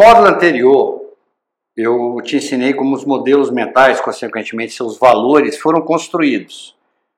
módulo 0.00 0.28
anterior, 0.28 0.98
eu 1.76 2.16
te 2.24 2.36
ensinei 2.36 2.72
como 2.72 2.94
os 2.94 3.04
modelos 3.04 3.50
mentais, 3.50 4.00
consequentemente 4.00 4.72
seus 4.72 4.98
valores, 4.98 5.58
foram 5.58 5.82
construídos 5.82 6.74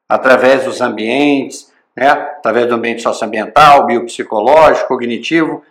através 0.09 0.65
dos 0.65 0.81
ambientes, 0.81 1.73
né? 1.97 2.09
através 2.09 2.67
do 2.67 2.75
ambiente 2.75 3.01
socioambiental, 3.01 3.87
biopsicológico, 3.87 4.89
cognitivo. 4.89 5.63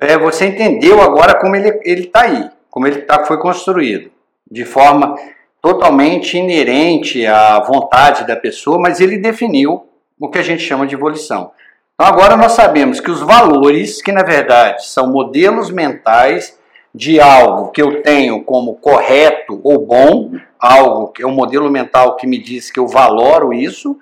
É, 0.00 0.18
você 0.18 0.46
entendeu 0.46 1.00
agora 1.00 1.38
como 1.38 1.54
ele 1.54 1.70
está 1.84 2.22
aí, 2.22 2.50
como 2.68 2.88
ele 2.88 3.02
tá, 3.02 3.24
foi 3.24 3.38
construído, 3.38 4.10
de 4.50 4.64
forma 4.64 5.14
totalmente 5.62 6.36
inerente 6.36 7.24
à 7.26 7.60
vontade 7.60 8.26
da 8.26 8.34
pessoa, 8.34 8.78
mas 8.78 9.00
ele 9.00 9.18
definiu 9.18 9.86
o 10.18 10.28
que 10.28 10.38
a 10.38 10.42
gente 10.42 10.62
chama 10.62 10.86
de 10.86 10.96
evolução. 10.96 11.52
Então 11.94 12.06
agora 12.06 12.36
nós 12.36 12.52
sabemos 12.52 13.00
que 13.00 13.10
os 13.10 13.20
valores, 13.20 14.02
que 14.02 14.12
na 14.12 14.22
verdade 14.22 14.84
são 14.84 15.10
modelos 15.10 15.70
mentais 15.70 16.58
de 16.96 17.20
algo 17.20 17.70
que 17.72 17.82
eu 17.82 18.02
tenho 18.02 18.42
como 18.42 18.76
correto 18.76 19.60
ou 19.62 19.84
bom, 19.84 20.32
algo 20.58 21.08
que 21.08 21.22
é 21.22 21.26
um 21.26 21.34
modelo 21.34 21.70
mental 21.70 22.16
que 22.16 22.26
me 22.26 22.38
diz 22.38 22.70
que 22.70 22.80
eu 22.80 22.88
valoro 22.88 23.52
isso, 23.52 23.98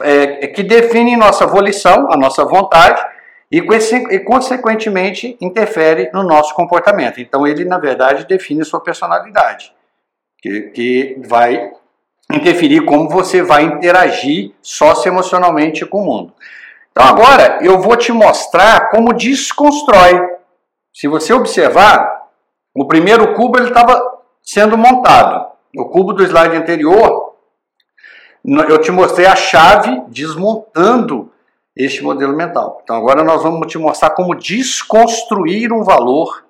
é, 0.00 0.44
é 0.44 0.46
que 0.46 0.62
define 0.62 1.16
nossa 1.16 1.44
volição, 1.48 2.12
a 2.12 2.16
nossa 2.16 2.44
vontade, 2.44 3.04
e, 3.50 3.58
e, 3.58 4.18
consequentemente 4.20 5.36
interfere 5.40 6.10
no 6.14 6.22
nosso 6.22 6.54
comportamento. 6.54 7.20
Então 7.20 7.44
ele, 7.44 7.64
na 7.64 7.78
verdade, 7.78 8.24
define 8.24 8.64
sua 8.64 8.80
personalidade, 8.80 9.72
que, 10.40 10.60
que 10.70 11.20
vai 11.26 11.72
interferir 12.32 12.84
como 12.84 13.08
você 13.08 13.42
vai 13.42 13.64
interagir 13.64 14.52
socioemocionalmente 14.62 15.84
com 15.84 16.02
o 16.02 16.06
mundo. 16.06 16.32
Então 16.92 17.04
agora 17.04 17.58
eu 17.62 17.80
vou 17.80 17.96
te 17.96 18.12
mostrar 18.12 18.90
como 18.90 19.12
desconstrói 19.12 20.32
se 20.94 21.08
você 21.08 21.32
observar, 21.32 22.21
o 22.74 22.86
primeiro 22.86 23.34
cubo 23.34 23.58
ele 23.58 23.68
estava 23.68 24.00
sendo 24.42 24.76
montado. 24.76 25.46
O 25.76 25.86
cubo 25.86 26.12
do 26.12 26.24
slide 26.24 26.56
anterior, 26.56 27.34
eu 28.44 28.80
te 28.80 28.90
mostrei 28.90 29.26
a 29.26 29.36
chave 29.36 30.02
desmontando 30.08 31.30
este 31.76 32.02
modelo 32.02 32.36
mental. 32.36 32.80
Então 32.82 32.96
agora 32.96 33.22
nós 33.22 33.42
vamos 33.42 33.66
te 33.66 33.78
mostrar 33.78 34.10
como 34.10 34.34
desconstruir 34.34 35.72
um 35.72 35.82
valor 35.82 36.44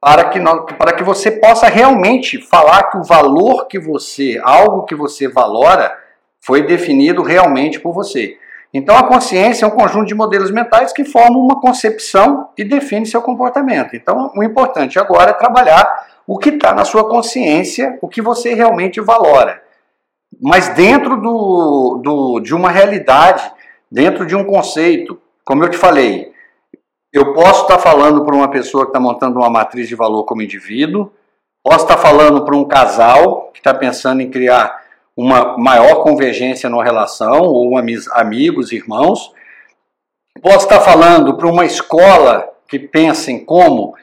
para 0.00 0.28
que, 0.28 0.38
nós, 0.38 0.64
para 0.76 0.92
que 0.92 1.02
você 1.02 1.32
possa 1.32 1.66
realmente 1.66 2.40
falar 2.40 2.84
que 2.84 2.98
o 2.98 3.02
valor 3.02 3.66
que 3.66 3.80
você, 3.80 4.40
algo 4.44 4.84
que 4.84 4.94
você 4.94 5.26
valora, 5.26 5.96
foi 6.40 6.62
definido 6.62 7.22
realmente 7.22 7.80
por 7.80 7.92
você. 7.92 8.38
Então 8.72 8.96
a 8.96 9.04
consciência 9.04 9.64
é 9.64 9.68
um 9.68 9.72
conjunto 9.72 10.06
de 10.06 10.14
modelos 10.14 10.50
mentais 10.50 10.92
que 10.92 11.04
formam 11.04 11.40
uma 11.40 11.60
concepção 11.60 12.50
e 12.56 12.64
define 12.64 13.06
seu 13.06 13.22
comportamento. 13.22 13.96
Então 13.96 14.30
o 14.36 14.42
importante 14.42 14.98
agora 14.98 15.30
é 15.30 15.34
trabalhar 15.34 16.06
o 16.26 16.38
que 16.38 16.50
está 16.50 16.74
na 16.74 16.84
sua 16.84 17.08
consciência, 17.08 17.98
o 18.02 18.08
que 18.08 18.20
você 18.20 18.52
realmente 18.52 19.00
valora. 19.00 19.62
Mas 20.40 20.68
dentro 20.68 21.16
do, 21.16 22.00
do, 22.04 22.40
de 22.40 22.54
uma 22.54 22.70
realidade, 22.70 23.50
dentro 23.90 24.26
de 24.26 24.36
um 24.36 24.44
conceito, 24.44 25.18
como 25.44 25.64
eu 25.64 25.70
te 25.70 25.78
falei, 25.78 26.30
eu 27.10 27.32
posso 27.32 27.62
estar 27.62 27.78
tá 27.78 27.82
falando 27.82 28.22
para 28.24 28.36
uma 28.36 28.48
pessoa 28.48 28.84
que 28.84 28.90
está 28.90 29.00
montando 29.00 29.38
uma 29.38 29.48
matriz 29.48 29.88
de 29.88 29.94
valor 29.94 30.24
como 30.24 30.42
indivíduo, 30.42 31.10
posso 31.64 31.84
estar 31.84 31.96
tá 31.96 32.02
falando 32.02 32.44
para 32.44 32.54
um 32.54 32.66
casal 32.66 33.50
que 33.52 33.60
está 33.60 33.72
pensando 33.72 34.20
em 34.20 34.30
criar 34.30 34.87
uma 35.18 35.58
maior 35.58 36.04
convergência 36.04 36.70
na 36.70 36.80
relação, 36.80 37.40
ou 37.40 37.76
amigos, 37.76 38.70
irmãos. 38.70 39.32
Posso 40.40 40.58
estar 40.58 40.78
falando 40.78 41.36
para 41.36 41.48
uma 41.48 41.66
escola 41.66 42.48
que 42.68 42.78
pensa 42.78 43.32
em 43.32 43.44
como 43.44 43.96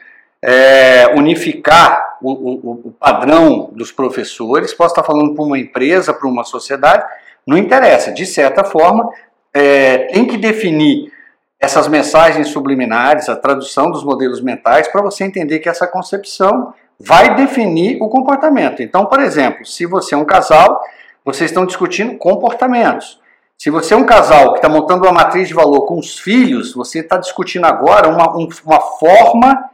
é, 0.43 1.13
unificar 1.15 2.17
o, 2.21 2.31
o, 2.31 2.71
o, 2.87 2.91
padrão 2.91 3.69
dos 3.71 3.93
professores, 3.93 4.73
posso 4.73 4.91
estar 4.91 5.03
falando 5.03 5.33
para 5.33 5.45
uma 5.45 5.57
empresa, 5.57 6.13
para 6.13 6.27
uma 6.27 6.43
sociedade, 6.43 7.05
não 7.47 7.57
interessa. 7.57 8.11
De 8.11 8.25
certa 8.25 8.65
forma, 8.65 9.09
é, 9.53 9.99
tem 10.09 10.27
que 10.27 10.35
definir 10.35 11.13
essas 11.57 11.87
mensagens 11.87 12.49
subliminares, 12.49 13.29
a 13.29 13.37
tradução 13.37 13.89
dos 13.89 14.03
modelos 14.03 14.41
mentais, 14.41 14.89
para 14.89 15.01
você 15.01 15.23
entender 15.23 15.59
que 15.59 15.69
essa 15.69 15.87
concepção 15.87 16.73
vai 16.99 17.35
definir 17.35 18.01
o 18.01 18.09
comportamento. 18.09 18.83
Então, 18.83 19.05
por 19.05 19.21
exemplo, 19.21 19.65
se 19.65 19.85
você 19.85 20.13
é 20.13 20.17
um 20.17 20.25
casal 20.25 20.83
vocês 21.25 21.49
estão 21.49 21.65
discutindo 21.65 22.17
comportamentos. 22.17 23.19
Se 23.57 23.71
você 23.71 23.95
é 23.95 23.97
um 23.97 24.05
casal 24.05 24.51
que 24.51 24.59
está 24.59 24.69
montando 24.69 25.05
uma 25.05 25.11
matriz 25.11 25.47
de 25.47 25.53
valor 25.53 25.85
com 25.87 25.97
os 25.97 26.19
filhos, 26.19 26.73
você 26.73 26.99
está 26.99 27.17
discutindo 27.17 27.65
agora 27.65 28.07
uma, 28.07 28.37
um, 28.37 28.47
uma 28.63 28.79
forma 28.79 29.69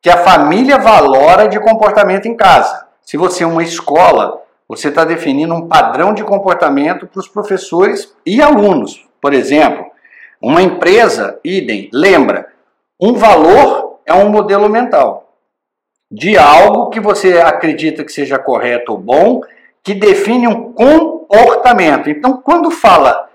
que 0.00 0.08
a 0.08 0.18
família 0.18 0.78
valora 0.78 1.46
de 1.46 1.60
comportamento 1.60 2.26
em 2.26 2.36
casa. 2.36 2.86
Se 3.02 3.16
você 3.16 3.44
é 3.44 3.46
uma 3.46 3.62
escola, 3.62 4.40
você 4.66 4.88
está 4.88 5.04
definindo 5.04 5.52
um 5.52 5.68
padrão 5.68 6.14
de 6.14 6.24
comportamento 6.24 7.06
para 7.06 7.20
os 7.20 7.28
professores 7.28 8.14
e 8.24 8.40
alunos. 8.40 9.04
Por 9.20 9.34
exemplo, 9.34 9.84
uma 10.40 10.62
empresa, 10.62 11.38
idem, 11.44 11.90
lembra, 11.92 12.48
um 13.00 13.14
valor 13.14 14.00
é 14.06 14.14
um 14.14 14.30
modelo 14.30 14.68
mental 14.68 15.24
de 16.10 16.38
algo 16.38 16.90
que 16.90 17.00
você 17.00 17.40
acredita 17.40 18.04
que 18.04 18.12
seja 18.12 18.38
correto 18.38 18.92
ou 18.92 18.98
bom 18.98 19.40
que 19.84 19.92
define 19.94 20.48
um 20.48 20.72
comportamento. 20.72 22.08
Então, 22.08 22.38
quando 22.38 22.70
fala, 22.70 23.28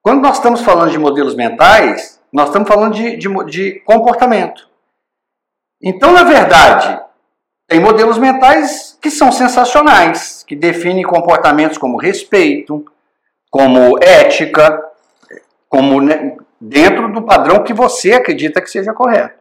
quando 0.00 0.22
nós 0.22 0.36
estamos 0.36 0.60
falando 0.60 0.92
de 0.92 0.98
modelos 0.98 1.34
mentais, 1.34 2.20
nós 2.32 2.46
estamos 2.46 2.68
falando 2.68 2.94
de, 2.94 3.16
de, 3.16 3.28
de 3.46 3.80
comportamento. 3.80 4.68
Então, 5.82 6.12
na 6.12 6.22
verdade, 6.22 7.00
tem 7.66 7.80
modelos 7.80 8.16
mentais 8.16 8.96
que 9.02 9.10
são 9.10 9.32
sensacionais, 9.32 10.44
que 10.46 10.54
definem 10.54 11.02
comportamentos 11.02 11.76
como 11.76 11.98
respeito, 11.98 12.84
como 13.50 13.98
ética, 14.00 14.80
como 15.68 16.00
né, 16.00 16.36
dentro 16.60 17.12
do 17.12 17.22
padrão 17.22 17.64
que 17.64 17.74
você 17.74 18.12
acredita 18.12 18.60
que 18.60 18.70
seja 18.70 18.92
correto. 18.92 19.38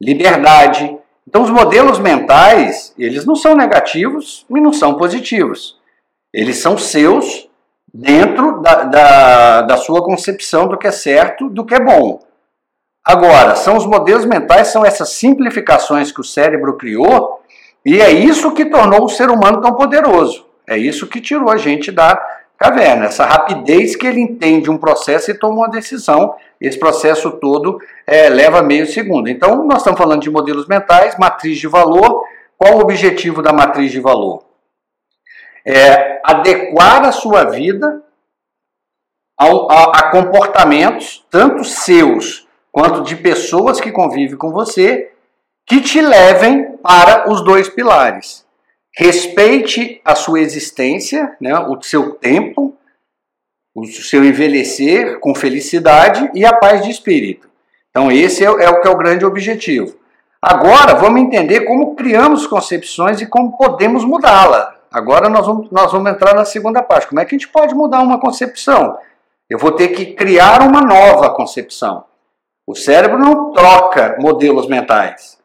Liberdade, 0.00 0.98
então, 1.28 1.42
os 1.42 1.50
modelos 1.50 1.98
mentais, 1.98 2.94
eles 2.96 3.26
não 3.26 3.34
são 3.34 3.56
negativos 3.56 4.46
e 4.48 4.60
não 4.60 4.72
são 4.72 4.94
positivos. 4.94 5.75
Eles 6.36 6.58
são 6.58 6.76
seus 6.76 7.48
dentro 7.92 8.60
da, 8.60 8.82
da, 8.82 9.62
da 9.62 9.76
sua 9.78 10.04
concepção 10.04 10.68
do 10.68 10.76
que 10.76 10.86
é 10.86 10.92
certo, 10.92 11.48
do 11.48 11.64
que 11.64 11.74
é 11.74 11.80
bom. 11.80 12.20
Agora, 13.02 13.56
são 13.56 13.74
os 13.74 13.86
modelos 13.86 14.26
mentais, 14.26 14.68
são 14.68 14.84
essas 14.84 15.14
simplificações 15.14 16.12
que 16.12 16.20
o 16.20 16.24
cérebro 16.24 16.76
criou, 16.76 17.40
e 17.82 18.02
é 18.02 18.10
isso 18.10 18.52
que 18.52 18.66
tornou 18.66 19.04
o 19.04 19.08
ser 19.08 19.30
humano 19.30 19.62
tão 19.62 19.72
poderoso. 19.72 20.44
É 20.68 20.76
isso 20.76 21.06
que 21.06 21.22
tirou 21.22 21.48
a 21.48 21.56
gente 21.56 21.90
da 21.90 22.22
caverna, 22.58 23.06
essa 23.06 23.24
rapidez 23.24 23.96
que 23.96 24.06
ele 24.06 24.20
entende 24.20 24.70
um 24.70 24.76
processo 24.76 25.30
e 25.30 25.38
toma 25.38 25.60
uma 25.60 25.70
decisão. 25.70 26.34
Esse 26.60 26.78
processo 26.78 27.30
todo 27.30 27.80
é, 28.06 28.28
leva 28.28 28.60
meio 28.60 28.86
segundo. 28.86 29.30
Então, 29.30 29.64
nós 29.64 29.78
estamos 29.78 29.98
falando 29.98 30.20
de 30.20 30.30
modelos 30.30 30.68
mentais, 30.68 31.16
matriz 31.18 31.56
de 31.56 31.66
valor. 31.66 32.24
Qual 32.58 32.76
o 32.76 32.80
objetivo 32.80 33.40
da 33.40 33.54
matriz 33.54 33.90
de 33.90 34.00
valor? 34.00 34.45
É 35.66 36.20
adequar 36.22 37.04
a 37.04 37.12
sua 37.12 37.44
vida 37.44 38.02
ao, 39.38 39.70
a, 39.70 39.98
a 39.98 40.10
comportamentos, 40.10 41.26
tanto 41.30 41.64
seus 41.64 42.46
quanto 42.70 43.02
de 43.02 43.16
pessoas 43.16 43.80
que 43.80 43.90
convivem 43.90 44.36
com 44.36 44.52
você, 44.52 45.12
que 45.66 45.80
te 45.80 46.00
levem 46.00 46.76
para 46.78 47.30
os 47.30 47.42
dois 47.44 47.68
pilares 47.68 48.46
respeite 48.96 50.00
a 50.02 50.14
sua 50.14 50.40
existência, 50.40 51.36
né, 51.38 51.56
o 51.58 51.80
seu 51.82 52.12
tempo, 52.12 52.74
o 53.74 53.84
seu 53.84 54.24
envelhecer 54.24 55.20
com 55.20 55.34
felicidade 55.34 56.30
e 56.34 56.46
a 56.46 56.54
paz 56.54 56.82
de 56.82 56.90
espírito. 56.90 57.48
Então, 57.90 58.10
esse 58.10 58.42
é, 58.42 58.46
é 58.46 58.70
o 58.70 58.80
que 58.80 58.88
é 58.88 58.90
o 58.90 58.96
grande 58.96 59.24
objetivo. 59.24 59.94
Agora, 60.40 60.94
vamos 60.94 61.20
entender 61.20 61.62
como 61.62 61.94
criamos 61.94 62.46
concepções 62.46 63.20
e 63.20 63.26
como 63.26 63.56
podemos 63.56 64.04
mudá-la. 64.04 64.75
Agora, 64.90 65.28
nós 65.28 65.46
vamos, 65.46 65.70
nós 65.70 65.92
vamos 65.92 66.10
entrar 66.10 66.34
na 66.34 66.44
segunda 66.44 66.82
parte. 66.82 67.08
Como 67.08 67.20
é 67.20 67.24
que 67.24 67.34
a 67.34 67.38
gente 67.38 67.48
pode 67.48 67.74
mudar 67.74 68.00
uma 68.00 68.20
concepção? 68.20 68.96
Eu 69.48 69.58
vou 69.58 69.72
ter 69.72 69.88
que 69.88 70.06
criar 70.06 70.62
uma 70.62 70.80
nova 70.80 71.30
concepção. 71.30 72.04
O 72.66 72.74
cérebro 72.74 73.18
não 73.18 73.52
troca 73.52 74.16
modelos 74.18 74.66
mentais. 74.66 75.38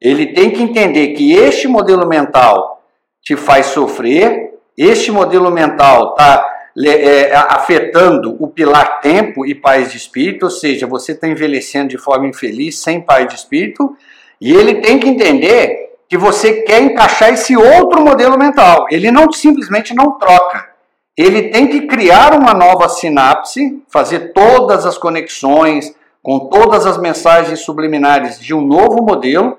Ele 0.00 0.32
tem 0.32 0.50
que 0.50 0.62
entender 0.62 1.08
que 1.14 1.32
este 1.32 1.66
modelo 1.66 2.06
mental 2.06 2.82
te 3.22 3.36
faz 3.36 3.66
sofrer. 3.66 4.54
Este 4.76 5.10
modelo 5.10 5.50
mental 5.50 6.10
está 6.10 6.58
é, 6.86 7.34
afetando 7.34 8.36
o 8.38 8.48
pilar 8.48 9.00
tempo 9.00 9.44
e 9.44 9.54
paz 9.54 9.90
de 9.90 9.96
espírito, 9.96 10.44
ou 10.44 10.50
seja, 10.50 10.86
você 10.86 11.12
está 11.12 11.26
envelhecendo 11.26 11.88
de 11.88 11.98
forma 11.98 12.26
infeliz, 12.26 12.78
sem 12.78 13.00
paz 13.00 13.26
de 13.26 13.34
espírito, 13.34 13.96
e 14.40 14.52
ele 14.52 14.76
tem 14.76 15.00
que 15.00 15.08
entender 15.08 15.87
que 16.08 16.16
você 16.16 16.62
quer 16.62 16.80
encaixar 16.80 17.32
esse 17.32 17.56
outro 17.56 18.00
modelo 18.00 18.38
mental. 18.38 18.86
Ele 18.90 19.10
não 19.10 19.30
simplesmente 19.30 19.94
não 19.94 20.18
troca. 20.18 20.68
Ele 21.16 21.50
tem 21.50 21.66
que 21.66 21.86
criar 21.86 22.32
uma 22.32 22.54
nova 22.54 22.88
sinapse, 22.88 23.82
fazer 23.88 24.32
todas 24.32 24.86
as 24.86 24.96
conexões 24.96 25.94
com 26.22 26.48
todas 26.48 26.86
as 26.86 26.96
mensagens 26.96 27.60
subliminares 27.60 28.40
de 28.40 28.54
um 28.54 28.60
novo 28.60 29.02
modelo 29.02 29.58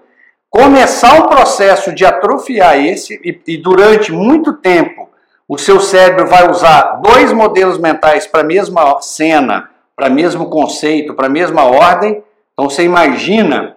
começar 0.49 1.13
um 1.13 1.27
processo 1.27 1.93
de 1.93 2.03
atrofiar 2.03 2.77
esse 2.77 3.19
e, 3.23 3.39
e 3.53 3.57
durante 3.57 4.11
muito 4.11 4.53
tempo 4.53 5.07
o 5.47 5.57
seu 5.57 5.79
cérebro 5.79 6.27
vai 6.27 6.49
usar 6.49 6.99
dois 7.01 7.31
modelos 7.31 7.77
mentais 7.77 8.27
para 8.27 8.41
a 8.41 8.43
mesma 8.43 8.99
cena, 9.01 9.69
para 9.95 10.09
o 10.09 10.13
mesmo 10.13 10.49
conceito, 10.49 11.15
para 11.15 11.25
a 11.25 11.29
mesma 11.29 11.63
ordem. 11.63 12.23
Então 12.53 12.69
você 12.69 12.83
imagina 12.83 13.75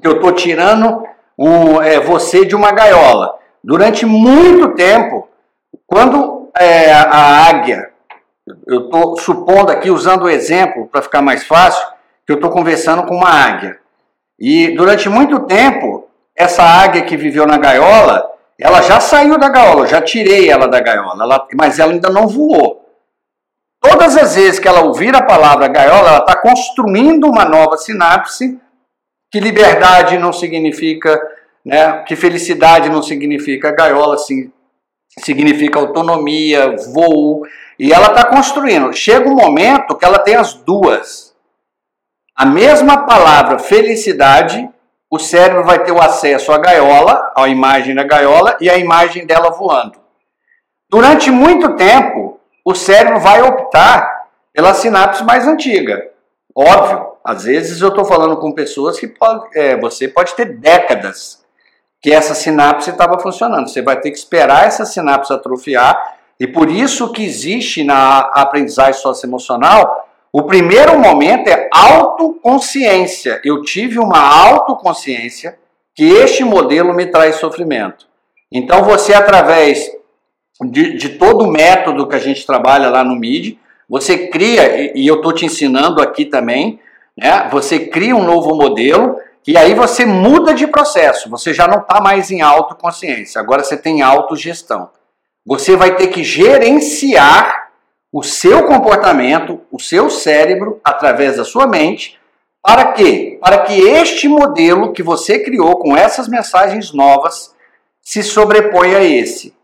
que 0.00 0.06
eu 0.06 0.16
estou 0.16 0.32
tirando 0.32 1.06
um, 1.42 1.82
é, 1.82 1.98
você 1.98 2.44
de 2.44 2.54
uma 2.54 2.70
gaiola. 2.70 3.34
Durante 3.64 4.06
muito 4.06 4.74
tempo, 4.74 5.28
quando 5.86 6.48
é, 6.56 6.92
a 6.92 7.48
águia, 7.48 7.90
eu 8.66 8.84
estou 8.84 9.18
supondo 9.18 9.72
aqui, 9.72 9.90
usando 9.90 10.22
o 10.22 10.30
exemplo 10.30 10.86
para 10.86 11.02
ficar 11.02 11.20
mais 11.20 11.44
fácil, 11.44 11.84
que 12.24 12.32
eu 12.32 12.36
estou 12.36 12.50
conversando 12.50 13.04
com 13.04 13.16
uma 13.16 13.28
águia. 13.28 13.78
E 14.38 14.68
durante 14.76 15.08
muito 15.08 15.40
tempo, 15.40 16.08
essa 16.36 16.62
águia 16.62 17.02
que 17.02 17.16
viveu 17.16 17.44
na 17.44 17.58
gaiola, 17.58 18.30
ela 18.58 18.80
já 18.80 19.00
saiu 19.00 19.36
da 19.36 19.48
gaiola, 19.48 19.80
eu 19.80 19.86
já 19.86 20.00
tirei 20.00 20.48
ela 20.48 20.68
da 20.68 20.80
gaiola, 20.80 21.24
ela, 21.24 21.48
mas 21.54 21.80
ela 21.80 21.92
ainda 21.92 22.08
não 22.08 22.28
voou. 22.28 22.86
Todas 23.80 24.16
as 24.16 24.36
vezes 24.36 24.60
que 24.60 24.68
ela 24.68 24.82
ouvir 24.82 25.14
a 25.16 25.24
palavra 25.24 25.66
gaiola, 25.66 26.08
ela 26.08 26.18
está 26.18 26.40
construindo 26.40 27.28
uma 27.28 27.44
nova 27.44 27.76
sinapse, 27.76 28.60
que 29.32 29.40
liberdade 29.40 30.18
não 30.18 30.30
significa, 30.30 31.18
né, 31.64 32.02
que 32.02 32.14
felicidade 32.14 32.90
não 32.90 33.02
significa 33.02 33.72
gaiola, 33.72 34.18
sim, 34.18 34.52
significa 35.20 35.78
autonomia, 35.78 36.76
voo, 36.92 37.42
e 37.78 37.92
ela 37.94 38.08
está 38.08 38.26
construindo. 38.26 38.92
Chega 38.92 39.26
um 39.26 39.34
momento 39.34 39.96
que 39.96 40.04
ela 40.04 40.18
tem 40.18 40.34
as 40.34 40.52
duas. 40.52 41.34
A 42.36 42.44
mesma 42.44 43.06
palavra 43.06 43.58
felicidade 43.58 44.68
o 45.10 45.18
cérebro 45.18 45.64
vai 45.64 45.82
ter 45.82 45.92
o 45.92 46.00
acesso 46.00 46.52
à 46.52 46.58
gaiola, 46.58 47.32
à 47.36 47.46
imagem 47.48 47.94
da 47.94 48.02
gaiola 48.02 48.56
e 48.60 48.70
à 48.70 48.78
imagem 48.78 49.26
dela 49.26 49.50
voando. 49.50 49.98
Durante 50.88 51.30
muito 51.30 51.74
tempo, 51.76 52.40
o 52.64 52.74
cérebro 52.74 53.20
vai 53.20 53.42
optar 53.42 54.28
pela 54.54 54.72
sinapse 54.72 55.22
mais 55.24 55.46
antiga. 55.46 56.11
Óbvio, 56.54 57.12
às 57.24 57.44
vezes 57.44 57.80
eu 57.80 57.88
estou 57.88 58.04
falando 58.04 58.36
com 58.36 58.52
pessoas 58.52 58.98
que 58.98 59.06
pode, 59.06 59.46
é, 59.54 59.76
você 59.76 60.08
pode 60.08 60.34
ter 60.34 60.58
décadas 60.58 61.42
que 62.00 62.12
essa 62.12 62.34
sinapse 62.34 62.90
estava 62.90 63.18
funcionando. 63.18 63.68
Você 63.68 63.80
vai 63.80 64.00
ter 64.00 64.10
que 64.10 64.18
esperar 64.18 64.66
essa 64.66 64.84
sinapse 64.84 65.32
atrofiar 65.32 66.16
e 66.38 66.46
por 66.46 66.68
isso 66.68 67.12
que 67.12 67.24
existe 67.24 67.84
na 67.84 68.18
aprendizagem 68.34 69.00
socioemocional 69.00 70.08
o 70.32 70.44
primeiro 70.44 70.98
momento 70.98 71.48
é 71.48 71.68
autoconsciência. 71.70 73.38
Eu 73.44 73.60
tive 73.60 73.98
uma 73.98 74.18
autoconsciência 74.18 75.58
que 75.94 76.04
este 76.04 76.42
modelo 76.42 76.94
me 76.94 77.04
traz 77.04 77.36
sofrimento. 77.36 78.06
Então 78.50 78.82
você, 78.82 79.12
através 79.12 79.90
de, 80.62 80.96
de 80.96 81.10
todo 81.10 81.44
o 81.44 81.50
método 81.50 82.08
que 82.08 82.16
a 82.16 82.18
gente 82.18 82.46
trabalha 82.46 82.88
lá 82.88 83.04
no 83.04 83.14
MID, 83.14 83.58
você 83.92 84.28
cria, 84.28 84.96
e 84.96 85.06
eu 85.06 85.16
estou 85.16 85.34
te 85.34 85.44
ensinando 85.44 86.00
aqui 86.00 86.24
também, 86.24 86.80
né? 87.14 87.46
Você 87.50 87.78
cria 87.78 88.16
um 88.16 88.24
novo 88.24 88.54
modelo 88.54 89.18
e 89.46 89.54
aí 89.54 89.74
você 89.74 90.06
muda 90.06 90.54
de 90.54 90.66
processo. 90.66 91.28
Você 91.28 91.52
já 91.52 91.68
não 91.68 91.80
está 91.80 92.00
mais 92.00 92.30
em 92.30 92.40
autoconsciência, 92.40 93.38
agora 93.38 93.62
você 93.62 93.76
tem 93.76 94.00
autogestão. 94.00 94.88
Você 95.44 95.76
vai 95.76 95.94
ter 95.94 96.06
que 96.06 96.24
gerenciar 96.24 97.70
o 98.10 98.22
seu 98.22 98.66
comportamento, 98.66 99.60
o 99.70 99.78
seu 99.78 100.08
cérebro, 100.08 100.80
através 100.82 101.36
da 101.36 101.44
sua 101.44 101.66
mente, 101.66 102.18
para 102.62 102.92
quê? 102.92 103.38
Para 103.42 103.58
que 103.58 103.78
este 103.78 104.26
modelo 104.26 104.94
que 104.94 105.02
você 105.02 105.40
criou 105.40 105.76
com 105.76 105.94
essas 105.94 106.28
mensagens 106.28 106.94
novas 106.94 107.54
se 108.00 108.22
sobreponha 108.22 108.96
a 108.96 109.04
esse. 109.04 109.54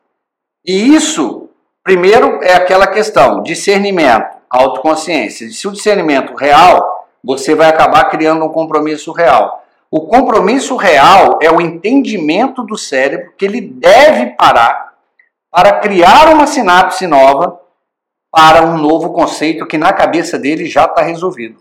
E 0.66 0.94
isso, 0.94 1.47
primeiro, 1.88 2.40
é 2.42 2.52
aquela 2.52 2.86
questão: 2.86 3.42
discernimento, 3.42 4.36
autoconsciência. 4.50 5.48
Se 5.50 5.66
o 5.66 5.72
discernimento 5.72 6.34
real, 6.34 7.08
você 7.24 7.54
vai 7.54 7.66
acabar 7.66 8.04
criando 8.10 8.44
um 8.44 8.50
compromisso 8.50 9.10
real. 9.10 9.64
O 9.90 10.02
compromisso 10.02 10.76
real 10.76 11.38
é 11.40 11.50
o 11.50 11.62
entendimento 11.62 12.62
do 12.62 12.76
cérebro 12.76 13.32
que 13.38 13.46
ele 13.46 13.62
deve 13.62 14.32
parar 14.36 14.92
para 15.50 15.80
criar 15.80 16.28
uma 16.28 16.46
sinapse 16.46 17.06
nova 17.06 17.58
para 18.30 18.62
um 18.66 18.76
novo 18.76 19.14
conceito 19.14 19.66
que 19.66 19.78
na 19.78 19.90
cabeça 19.94 20.38
dele 20.38 20.66
já 20.66 20.84
está 20.84 21.00
resolvido. 21.00 21.56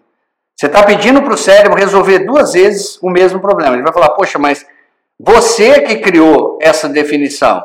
Você 0.58 0.66
está 0.66 0.84
pedindo 0.84 1.22
para 1.22 1.34
o 1.34 1.38
cérebro 1.38 1.80
resolver 1.80 2.20
duas 2.20 2.52
vezes 2.52 3.02
o 3.02 3.10
mesmo 3.10 3.40
problema. 3.40 3.76
Ele 3.76 3.84
vai 3.84 3.94
falar, 3.94 4.10
poxa, 4.10 4.38
mas 4.38 4.66
você 5.18 5.82
que 5.84 5.96
criou 5.98 6.60
essa 6.62 6.90
definição. 6.90 7.64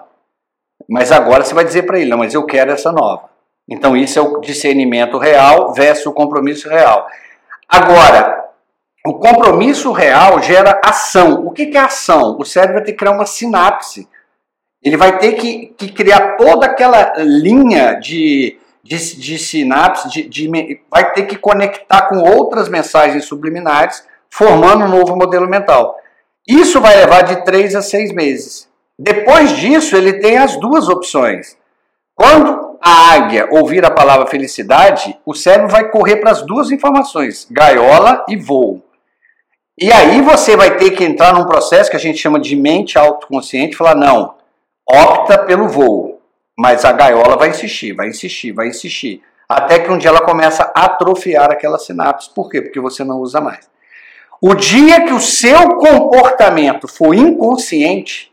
Mas 0.88 1.12
agora 1.12 1.44
você 1.44 1.54
vai 1.54 1.64
dizer 1.64 1.82
para 1.82 1.98
ele, 1.98 2.10
não, 2.10 2.18
mas 2.18 2.34
eu 2.34 2.44
quero 2.44 2.72
essa 2.72 2.92
nova. 2.92 3.30
Então 3.68 3.96
isso 3.96 4.18
é 4.18 4.22
o 4.22 4.40
discernimento 4.40 5.18
real 5.18 5.72
versus 5.72 6.06
o 6.06 6.12
compromisso 6.12 6.68
real. 6.68 7.06
Agora, 7.68 8.42
o 9.06 9.14
compromisso 9.14 9.90
real 9.92 10.40
gera 10.42 10.80
ação. 10.84 11.46
O 11.46 11.50
que 11.50 11.76
é 11.76 11.80
ação? 11.80 12.36
O 12.38 12.44
cérebro 12.44 12.76
vai 12.76 12.84
ter 12.84 12.92
que 12.92 12.98
criar 12.98 13.12
uma 13.12 13.26
sinapse. 13.26 14.08
Ele 14.82 14.96
vai 14.96 15.18
ter 15.18 15.32
que, 15.32 15.66
que 15.76 15.92
criar 15.92 16.36
toda 16.36 16.66
aquela 16.66 17.14
linha 17.18 17.94
de, 17.94 18.58
de, 18.82 18.96
de 19.16 19.38
sinapse, 19.38 20.08
de, 20.08 20.28
de, 20.28 20.80
vai 20.90 21.12
ter 21.12 21.22
que 21.22 21.36
conectar 21.36 22.02
com 22.02 22.18
outras 22.18 22.68
mensagens 22.68 23.24
subliminares, 23.24 24.04
formando 24.28 24.84
um 24.84 24.88
novo 24.88 25.16
modelo 25.16 25.48
mental. 25.48 25.96
Isso 26.46 26.80
vai 26.80 26.96
levar 26.96 27.22
de 27.22 27.44
três 27.44 27.76
a 27.76 27.82
seis 27.82 28.12
meses. 28.12 28.68
Depois 29.02 29.56
disso, 29.56 29.96
ele 29.96 30.20
tem 30.20 30.38
as 30.38 30.54
duas 30.54 30.88
opções. 30.88 31.58
Quando 32.14 32.78
a 32.80 33.14
águia 33.14 33.48
ouvir 33.50 33.84
a 33.84 33.90
palavra 33.90 34.28
felicidade, 34.28 35.18
o 35.26 35.34
cérebro 35.34 35.68
vai 35.68 35.90
correr 35.90 36.18
para 36.18 36.30
as 36.30 36.42
duas 36.42 36.70
informações, 36.70 37.48
gaiola 37.50 38.24
e 38.28 38.36
voo. 38.36 38.80
E 39.76 39.90
aí 39.90 40.20
você 40.20 40.56
vai 40.56 40.76
ter 40.76 40.92
que 40.92 41.02
entrar 41.02 41.34
num 41.34 41.46
processo 41.46 41.90
que 41.90 41.96
a 41.96 42.00
gente 42.00 42.18
chama 42.18 42.38
de 42.38 42.54
mente 42.54 42.96
autoconsciente 42.96 43.76
falar: 43.76 43.96
não, 43.96 44.36
opta 44.88 45.36
pelo 45.36 45.68
voo. 45.68 46.20
Mas 46.56 46.84
a 46.84 46.92
gaiola 46.92 47.36
vai 47.36 47.48
insistir, 47.48 47.92
vai 47.94 48.06
insistir, 48.06 48.52
vai 48.52 48.68
insistir. 48.68 49.20
Até 49.48 49.80
que 49.80 49.90
um 49.90 49.98
dia 49.98 50.10
ela 50.10 50.20
começa 50.20 50.70
a 50.76 50.84
atrofiar 50.84 51.50
aquela 51.50 51.78
sinapse. 51.78 52.30
Por 52.32 52.48
quê? 52.48 52.62
Porque 52.62 52.78
você 52.78 53.02
não 53.02 53.18
usa 53.18 53.40
mais. 53.40 53.68
O 54.40 54.54
dia 54.54 55.04
que 55.04 55.12
o 55.12 55.18
seu 55.18 55.76
comportamento 55.76 56.86
for 56.86 57.14
inconsciente, 57.14 58.31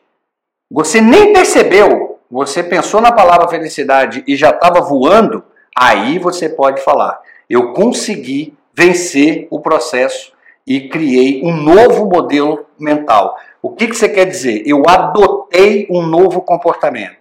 você 0.69 1.01
nem 1.01 1.33
percebeu, 1.33 2.19
você 2.29 2.61
pensou 2.61 3.01
na 3.01 3.11
palavra 3.11 3.47
felicidade 3.47 4.23
e 4.27 4.35
já 4.35 4.51
estava 4.51 4.81
voando, 4.81 5.43
aí 5.75 6.19
você 6.19 6.47
pode 6.47 6.81
falar: 6.81 7.19
eu 7.49 7.73
consegui 7.73 8.53
vencer 8.73 9.47
o 9.49 9.59
processo 9.59 10.31
e 10.65 10.87
criei 10.87 11.41
um 11.43 11.55
novo 11.55 12.05
modelo 12.05 12.65
mental. 12.79 13.35
O 13.61 13.71
que, 13.71 13.87
que 13.87 13.95
você 13.95 14.07
quer 14.07 14.25
dizer? 14.25 14.61
Eu 14.65 14.83
adotei 14.87 15.87
um 15.89 16.05
novo 16.05 16.41
comportamento. 16.41 17.17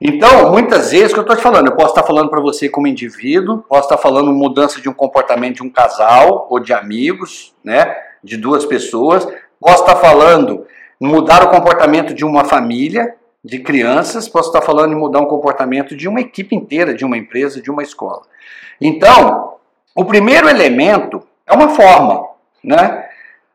Então, 0.00 0.50
muitas 0.50 0.90
vezes, 0.92 1.12
que 1.12 1.18
eu 1.18 1.22
estou 1.22 1.36
te 1.36 1.42
falando, 1.42 1.68
eu 1.68 1.76
posso 1.76 1.90
estar 1.90 2.02
falando 2.02 2.30
para 2.30 2.40
você 2.40 2.68
como 2.68 2.86
indivíduo, 2.86 3.58
posso 3.68 3.82
estar 3.82 3.98
falando 3.98 4.32
mudança 4.32 4.80
de 4.80 4.88
um 4.88 4.94
comportamento 4.94 5.56
de 5.56 5.62
um 5.62 5.70
casal 5.70 6.48
ou 6.50 6.58
de 6.58 6.72
amigos, 6.72 7.54
né, 7.62 7.94
de 8.24 8.38
duas 8.38 8.64
pessoas, 8.64 9.28
posso 9.60 9.82
estar 9.82 9.96
falando 9.96 10.66
mudar 11.00 11.42
o 11.42 11.50
comportamento 11.50 12.12
de 12.12 12.24
uma 12.24 12.44
família, 12.44 13.14
de 13.42 13.58
crianças, 13.60 14.28
posso 14.28 14.48
estar 14.48 14.60
falando 14.60 14.92
em 14.92 14.96
mudar 14.96 15.20
um 15.20 15.26
comportamento 15.26 15.96
de 15.96 16.06
uma 16.06 16.20
equipe 16.20 16.54
inteira, 16.54 16.92
de 16.92 17.04
uma 17.04 17.16
empresa, 17.16 17.62
de 17.62 17.70
uma 17.70 17.82
escola. 17.82 18.22
Então, 18.78 19.54
o 19.94 20.04
primeiro 20.04 20.48
elemento 20.48 21.22
é 21.46 21.54
uma 21.54 21.70
forma, 21.70 22.28
né? 22.62 23.06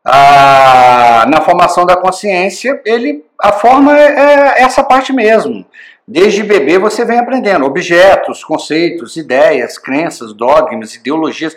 Ah, 0.04 1.24
na 1.28 1.40
formação 1.40 1.84
da 1.84 1.96
consciência, 1.96 2.80
ele, 2.84 3.24
a 3.40 3.52
forma 3.52 3.96
é, 3.98 4.58
é 4.58 4.62
essa 4.62 4.82
parte 4.82 5.12
mesmo. 5.12 5.64
Desde 6.06 6.44
bebê 6.44 6.78
você 6.78 7.04
vem 7.04 7.18
aprendendo 7.18 7.64
objetos, 7.64 8.44
conceitos, 8.44 9.16
ideias, 9.16 9.78
crenças, 9.78 10.32
dogmas, 10.32 10.94
ideologias. 10.94 11.56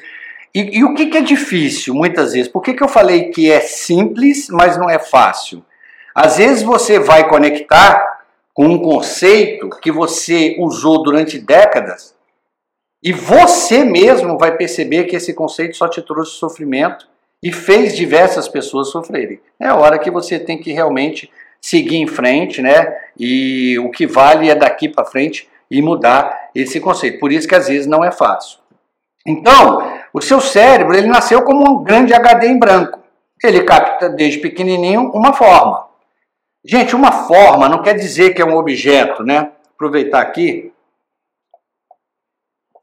E, 0.53 0.79
e 0.79 0.84
o 0.84 0.96
que, 0.96 1.08
que, 1.08 1.17
é 1.17 1.22
difícil 1.22 1.93
muitas 1.93 2.34
vezes? 2.34 2.48
Por 2.48 2.63
que, 2.63 2.74
que 2.74 2.84
eu 2.84 2.88
falei 2.88 3.29
que 3.29 3.51
é 3.51 3.60
simples, 3.60 4.48
mas 4.50 4.77
não 4.77 4.89
é 4.89 4.98
fácil? 4.98 5.63
Às 6.22 6.36
vezes 6.36 6.64
você 6.64 7.00
vai 7.00 7.30
conectar 7.30 8.26
com 8.54 8.66
um 8.66 8.78
conceito 8.78 9.70
que 9.70 9.90
você 9.90 10.58
usou 10.60 11.02
durante 11.02 11.40
décadas 11.40 12.14
e 13.02 13.14
você 13.14 13.86
mesmo 13.86 14.38
vai 14.38 14.58
perceber 14.58 15.06
que 15.06 15.16
esse 15.16 15.34
conceito 15.34 15.78
só 15.78 15.88
te 15.88 16.02
trouxe 16.02 16.34
sofrimento 16.34 17.08
e 17.42 17.54
fez 17.54 17.96
diversas 17.96 18.50
pessoas 18.50 18.90
sofrerem. 18.90 19.40
É 19.58 19.72
hora 19.72 19.98
que 19.98 20.12
você 20.12 20.38
tem 20.38 20.58
que 20.58 20.74
realmente 20.74 21.32
seguir 21.62 21.96
em 21.96 22.08
frente, 22.08 22.62
né? 22.62 22.98
E 23.18 23.80
o 23.80 23.90
que 23.90 24.06
vale 24.06 24.50
é 24.50 24.56
daqui 24.56 24.90
para 24.90 25.06
frente 25.06 25.48
e 25.72 25.82
mudar 25.82 26.50
esse 26.54 26.82
conceito. 26.82 27.18
Por 27.18 27.32
isso 27.32 27.48
que 27.48 27.56
às 27.56 27.70
vezes 27.70 27.88
não 27.88 28.04
é 28.04 28.12
fácil. 28.12 28.60
Então, 29.26 30.02
o 30.12 30.20
seu 30.20 30.42
cérebro 30.42 30.98
ele 30.98 31.08
nasceu 31.08 31.44
como 31.44 31.80
um 31.80 31.82
grande 31.82 32.14
HD 32.14 32.48
em 32.48 32.60
branco. 32.60 33.00
ele 33.42 33.64
capta 33.64 34.10
desde 34.10 34.40
pequenininho 34.40 35.12
uma 35.14 35.32
forma. 35.32 35.88
Gente, 36.63 36.96
uma 36.96 37.12
forma 37.12 37.70
não 37.70 37.82
quer 37.82 37.94
dizer 37.94 38.34
que 38.34 38.42
é 38.42 38.46
um 38.46 38.58
objeto, 38.58 39.24
né? 39.24 39.51
Aproveitar 39.74 40.22
aqui. 40.22 40.74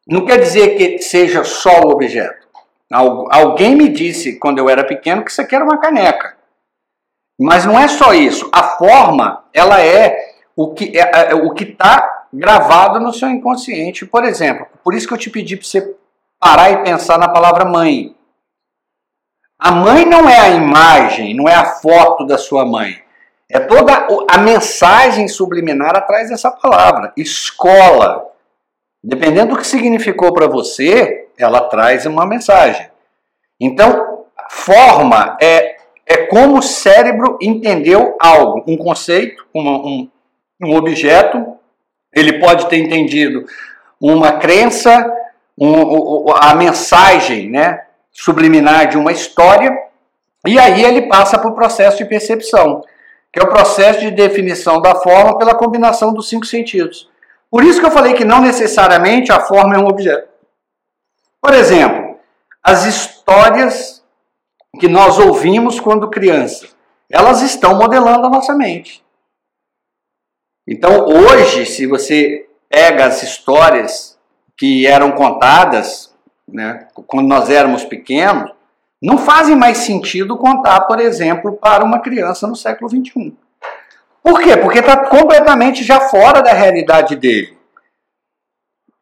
Não 0.07 0.25
quer 0.25 0.39
dizer 0.39 0.77
que 0.77 0.99
seja 1.03 1.45
só 1.45 1.81
o 1.83 1.91
objeto. 1.91 2.47
Alguém 2.91 3.75
me 3.75 3.89
disse 3.89 4.39
quando 4.39 4.59
eu 4.59 4.69
era 4.69 4.85
pequeno 4.85 5.25
que 5.25 5.31
isso 5.31 5.43
aqui 5.43 5.55
era 5.55 5.65
uma 5.65 5.79
caneca. 5.79 6.37
Mas 7.39 7.67
não 7.67 7.79
é 7.79 7.89
só 7.89 8.15
isso. 8.15 8.49
A 8.53 8.63
forma, 8.79 9.45
ela 9.53 9.83
é 9.83 10.17
o 10.55 10.73
que 10.73 10.97
é, 10.97 11.33
é 11.33 11.35
o 11.35 11.53
que 11.53 11.65
está 11.65 12.27
gravado 12.33 12.99
no 13.01 13.13
seu 13.13 13.29
inconsciente. 13.29 14.07
Por 14.07 14.25
exemplo, 14.25 14.67
por 14.83 14.95
isso 14.95 15.07
que 15.07 15.13
eu 15.13 15.19
te 15.19 15.29
pedi 15.29 15.57
para 15.57 15.67
você 15.67 15.97
parar 16.39 16.71
e 16.71 16.83
pensar 16.83 17.19
na 17.19 17.29
palavra 17.29 17.65
mãe. 17.65 18.15
A 19.59 19.71
mãe 19.71 20.05
não 20.07 20.29
é 20.29 20.39
a 20.39 20.49
imagem, 20.51 21.35
não 21.35 21.49
é 21.49 21.55
a 21.55 21.65
foto 21.65 22.27
da 22.27 22.39
sua 22.39 22.65
mãe. 22.65 23.03
É 23.51 23.61
toda 23.61 24.07
a 24.29 24.39
mensagem 24.39 25.29
subliminar 25.29 25.97
atrás 25.97 26.31
dessa 26.31 26.51
palavra. 26.51 27.13
Escola. 27.17 28.27
Dependendo 29.03 29.55
do 29.55 29.61
que 29.61 29.67
significou 29.67 30.33
para 30.33 30.49
você, 30.49 31.29
ela 31.39 31.61
traz 31.69 32.07
uma 32.07 32.27
mensagem. 32.27 32.91
Então, 33.61 34.25
forma 34.51 35.37
é, 35.41 35.77
é 36.05 36.27
como 36.27 36.59
o 36.59 36.63
cérebro 36.63 37.39
entendeu 37.41 38.17
algo, 38.21 38.65
um 38.67 38.77
conceito, 38.77 39.47
uma, 39.55 39.71
um, 39.71 40.09
um 40.63 40.77
objeto. 40.77 41.57
Ele 42.13 42.41
pode 42.41 42.67
ter 42.67 42.79
entendido 42.79 43.47
uma 44.01 44.33
crença, 44.33 45.13
um, 45.59 46.33
a 46.33 46.55
mensagem 46.55 47.51
né, 47.51 47.85
subliminar 48.13 48.89
de 48.89 48.97
uma 48.97 49.13
história, 49.13 49.77
e 50.47 50.59
aí 50.59 50.85
ele 50.85 51.03
passa 51.03 51.39
para 51.39 51.51
o 51.51 51.55
processo 51.55 51.99
de 51.99 52.05
percepção, 52.05 52.83
que 53.37 53.43
é 53.43 53.45
o 53.45 53.51
processo 53.51 54.01
de 54.01 54.11
definição 54.11 54.81
da 54.81 54.95
forma 54.95 55.37
pela 55.37 55.55
combinação 55.55 56.11
dos 56.11 56.27
cinco 56.27 56.47
sentidos. 56.47 57.07
Por 57.51 57.63
isso 57.63 57.79
que 57.79 57.85
eu 57.85 57.91
falei 57.91 58.15
que 58.15 58.25
não 58.25 58.41
necessariamente 58.41 59.31
a 59.31 59.41
forma 59.41 59.77
é 59.77 59.79
um 59.79 59.89
objeto. 59.89 60.27
Por 61.39 61.53
exemplo, 61.53 62.19
as 62.63 62.87
histórias 62.87 64.03
que 64.81 64.89
nós 64.89 65.19
ouvimos 65.19 65.79
quando 65.79 66.09
criança, 66.09 66.67
elas 67.11 67.43
estão 67.43 67.77
modelando 67.77 68.27
a 68.27 68.31
nossa 68.31 68.55
mente. 68.55 69.05
Então, 70.67 71.05
hoje, 71.05 71.67
se 71.67 71.87
você 71.87 72.49
pega 72.71 73.05
as 73.05 73.23
histórias 73.23 74.19
que 74.57 74.87
eram 74.87 75.13
contadas, 75.13 76.11
né, 76.49 76.89
quando 77.07 77.29
nós 77.29 77.51
éramos 77.51 77.85
pequenos, 77.85 78.51
não 79.01 79.19
fazem 79.19 79.55
mais 79.55 79.79
sentido 79.79 80.37
contar, 80.37 80.81
por 80.83 81.01
exemplo, 81.01 81.53
para 81.53 81.85
uma 81.85 82.01
criança 82.01 82.47
no 82.47 82.57
século 82.57 82.89
XXI. 82.89 83.35
Por 84.23 84.41
quê? 84.41 84.57
Porque 84.57 84.81
está 84.81 85.09
completamente 85.09 85.85
já 85.85 86.01
fora 86.01 86.43
da 86.43 86.53
realidade 86.53 87.15
dele. 87.15 87.57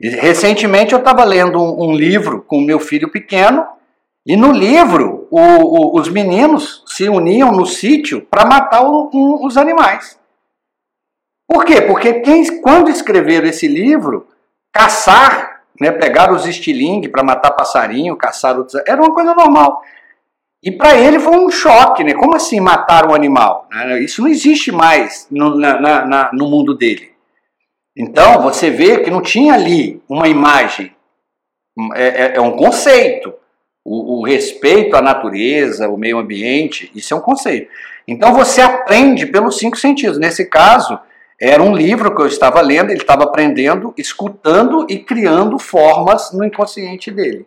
Recentemente 0.00 0.92
eu 0.92 0.98
estava 0.98 1.24
lendo 1.24 1.58
um, 1.58 1.88
um, 1.88 1.92
livro 1.92 2.42
com 2.42 2.60
meu 2.60 2.78
filho 2.78 3.10
pequeno, 3.10 3.66
e 4.26 4.36
no 4.36 4.52
livro 4.52 5.26
o, 5.30 5.38
o, 5.40 5.98
os 5.98 6.08
meninos 6.08 6.82
se 6.86 7.08
uniam 7.08 7.52
no 7.52 7.64
sítio 7.64 8.22
para 8.22 8.44
matar 8.44 8.82
um, 8.82 9.46
os 9.46 9.56
animais. 9.56 10.18
Por 11.46 11.64
quê? 11.64 11.80
Porque 11.82 12.20
quem, 12.20 12.60
quando 12.60 12.90
escreveram 12.90 13.46
esse 13.46 13.68
livro, 13.68 14.26
caçar, 14.72 15.53
né, 15.80 15.90
pegar 15.90 16.32
os 16.32 16.46
estilingue 16.46 17.08
para 17.08 17.24
matar 17.24 17.50
passarinho, 17.52 18.16
caçar 18.16 18.56
outros, 18.56 18.80
era 18.86 19.00
uma 19.00 19.12
coisa 19.12 19.34
normal. 19.34 19.82
E 20.62 20.72
para 20.72 20.96
ele 20.98 21.20
foi 21.20 21.36
um 21.36 21.50
choque, 21.50 22.02
né? 22.02 22.14
Como 22.14 22.34
assim 22.34 22.58
matar 22.58 23.06
um 23.06 23.14
animal? 23.14 23.68
Né, 23.70 24.00
isso 24.00 24.22
não 24.22 24.28
existe 24.28 24.72
mais 24.72 25.26
no, 25.30 25.54
na, 25.56 26.06
na, 26.06 26.30
no 26.32 26.48
mundo 26.48 26.74
dele. 26.74 27.12
Então 27.96 28.40
você 28.40 28.70
vê 28.70 29.00
que 29.00 29.10
não 29.10 29.20
tinha 29.20 29.54
ali 29.54 30.02
uma 30.08 30.26
imagem, 30.26 30.92
é, 31.94 32.06
é, 32.06 32.36
é 32.36 32.40
um 32.40 32.56
conceito. 32.56 33.34
O, 33.84 34.20
o, 34.20 34.24
respeito 34.24 34.96
à 34.96 35.02
natureza, 35.02 35.90
o 35.90 35.98
meio 35.98 36.16
ambiente, 36.16 36.90
isso 36.94 37.12
é 37.12 37.16
um 37.16 37.20
conceito. 37.20 37.70
Então 38.08 38.32
você 38.32 38.62
aprende 38.62 39.26
pelos 39.26 39.58
cinco 39.58 39.76
sentidos. 39.76 40.18
Nesse 40.18 40.46
caso, 40.46 40.98
era 41.40 41.62
um 41.62 41.74
livro 41.74 42.14
que 42.14 42.22
eu 42.22 42.26
estava 42.26 42.60
lendo, 42.60 42.90
ele 42.90 43.00
estava 43.00 43.24
aprendendo, 43.24 43.92
escutando 43.96 44.86
e 44.88 44.98
criando 44.98 45.58
formas 45.58 46.32
no 46.32 46.44
inconsciente 46.44 47.10
dele. 47.10 47.46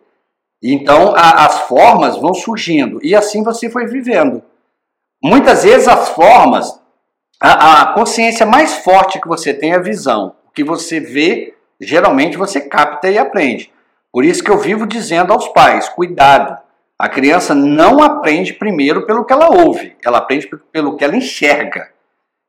Então 0.62 1.14
a, 1.16 1.46
as 1.46 1.60
formas 1.60 2.16
vão 2.16 2.34
surgindo 2.34 2.98
e 3.02 3.14
assim 3.14 3.42
você 3.42 3.70
foi 3.70 3.86
vivendo. 3.86 4.42
Muitas 5.22 5.64
vezes 5.64 5.88
as 5.88 6.10
formas, 6.10 6.80
a, 7.40 7.82
a 7.82 7.92
consciência 7.94 8.44
mais 8.44 8.78
forte 8.78 9.20
que 9.20 9.28
você 9.28 9.54
tem 9.54 9.72
é 9.72 9.76
a 9.76 9.82
visão. 9.82 10.34
O 10.48 10.52
que 10.52 10.62
você 10.62 11.00
vê, 11.00 11.54
geralmente 11.80 12.36
você 12.36 12.60
capta 12.60 13.08
e 13.08 13.18
aprende. 13.18 13.72
Por 14.12 14.24
isso 14.24 14.42
que 14.42 14.50
eu 14.50 14.58
vivo 14.58 14.86
dizendo 14.86 15.32
aos 15.32 15.48
pais: 15.48 15.88
cuidado. 15.88 16.58
A 16.98 17.08
criança 17.08 17.54
não 17.54 18.02
aprende 18.02 18.52
primeiro 18.52 19.06
pelo 19.06 19.24
que 19.24 19.32
ela 19.32 19.48
ouve, 19.48 19.96
ela 20.04 20.18
aprende 20.18 20.48
pelo 20.72 20.96
que 20.96 21.04
ela 21.04 21.16
enxerga. 21.16 21.92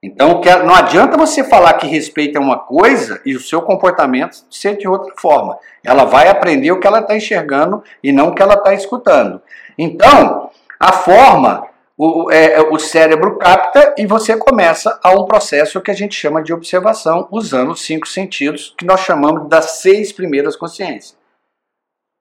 Então, 0.01 0.41
não 0.65 0.73
adianta 0.73 1.17
você 1.17 1.43
falar 1.43 1.73
que 1.73 1.85
respeito 1.85 2.37
é 2.37 2.41
uma 2.41 2.57
coisa 2.57 3.21
e 3.25 3.35
o 3.35 3.39
seu 3.39 3.61
comportamento 3.61 4.45
ser 4.49 4.77
de 4.77 4.87
outra 4.87 5.13
forma. 5.17 5.59
Ela 5.83 6.05
vai 6.05 6.29
aprender 6.29 6.71
o 6.71 6.79
que 6.79 6.87
ela 6.87 6.99
está 6.99 7.17
enxergando 7.17 7.83
e 8.01 8.13
não 8.13 8.29
o 8.29 8.35
que 8.35 8.41
ela 8.41 8.53
está 8.53 8.73
escutando. 8.73 9.41
Então, 9.77 10.49
a 10.79 10.93
forma, 10.93 11.67
o, 11.97 12.31
é, 12.31 12.61
o 12.61 12.79
cérebro 12.79 13.37
capta 13.37 13.93
e 13.97 14.05
você 14.05 14.37
começa 14.37 14.97
a 15.03 15.11
um 15.11 15.25
processo 15.25 15.81
que 15.81 15.91
a 15.91 15.93
gente 15.95 16.15
chama 16.15 16.41
de 16.41 16.53
observação, 16.53 17.27
usando 17.29 17.71
os 17.71 17.81
cinco 17.81 18.07
sentidos, 18.07 18.73
que 18.77 18.85
nós 18.85 19.01
chamamos 19.01 19.49
das 19.49 19.81
seis 19.81 20.13
primeiras 20.13 20.55
consciências. 20.55 21.17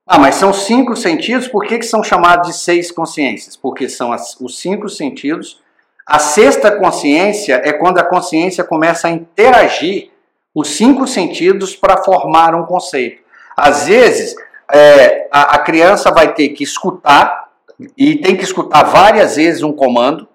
Ah, 0.04 0.18
mas 0.18 0.34
são 0.34 0.52
cinco 0.52 0.96
sentidos, 0.96 1.46
por 1.46 1.64
que, 1.64 1.78
que 1.78 1.86
são 1.86 2.02
chamados 2.02 2.48
de 2.48 2.56
seis 2.56 2.90
consciências? 2.90 3.56
Porque 3.56 3.88
são 3.88 4.12
as, 4.12 4.40
os 4.40 4.58
cinco 4.58 4.88
sentidos 4.88 5.60
a 6.08 6.18
sexta 6.18 6.72
consciência 6.72 7.60
é 7.62 7.70
quando 7.70 7.98
a 7.98 8.02
consciência 8.02 8.64
começa 8.64 9.08
a 9.08 9.10
interagir 9.10 10.10
os 10.54 10.68
cinco 10.68 11.06
sentidos 11.06 11.76
para 11.76 12.02
formar 12.02 12.54
um 12.54 12.64
conceito. 12.64 13.22
Às 13.54 13.86
vezes, 13.86 14.34
é, 14.72 15.28
a, 15.30 15.56
a 15.56 15.58
criança 15.58 16.10
vai 16.10 16.32
ter 16.32 16.48
que 16.48 16.64
escutar, 16.64 17.50
e 17.94 18.16
tem 18.16 18.34
que 18.34 18.42
escutar 18.42 18.84
várias 18.84 19.36
vezes 19.36 19.62
um 19.62 19.70
comando. 19.70 20.26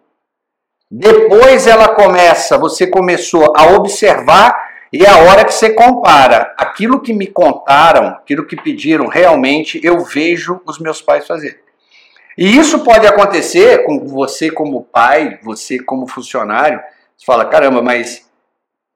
Depois 0.91 1.65
ela 1.65 1.89
começa, 1.89 2.55
você 2.55 2.85
começou 2.85 3.51
a 3.57 3.73
observar, 3.73 4.55
e 4.93 5.03
é 5.03 5.09
a 5.09 5.23
hora 5.23 5.43
que 5.43 5.55
você 5.55 5.71
compara 5.71 6.53
aquilo 6.55 7.01
que 7.01 7.13
me 7.13 7.25
contaram, 7.25 8.09
aquilo 8.09 8.45
que 8.45 8.55
pediram, 8.55 9.07
realmente 9.07 9.81
eu 9.83 10.01
vejo 10.01 10.61
os 10.67 10.77
meus 10.77 11.01
pais 11.01 11.25
fazer. 11.25 11.62
E 12.37 12.57
isso 12.57 12.79
pode 12.83 13.05
acontecer 13.05 13.85
com 13.85 14.07
você 14.07 14.49
como 14.49 14.83
pai, 14.83 15.39
você 15.43 15.79
como 15.79 16.07
funcionário. 16.07 16.81
Você 17.15 17.25
fala, 17.25 17.45
caramba, 17.45 17.81
mas 17.81 18.27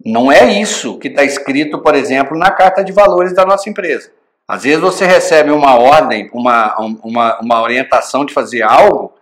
não 0.04 0.32
é 0.32 0.46
isso 0.46 0.98
que 0.98 1.08
está 1.08 1.24
escrito, 1.24 1.80
por 1.80 1.96
exemplo, 1.96 2.38
na 2.38 2.52
carta 2.52 2.84
de 2.84 2.92
valores 2.92 3.34
da 3.34 3.46
nossa 3.46 3.70
empresa. 3.70 4.12
Às 4.48 4.64
vezes 4.64 4.80
você 4.80 5.06
recebe 5.06 5.52
uma 5.52 5.76
ordem, 5.78 6.30
uma, 6.34 6.76
uma, 7.04 7.40
uma 7.42 7.62
orientação 7.62 8.26
de 8.26 8.34
fazer 8.34 8.62
algo, 8.62 9.14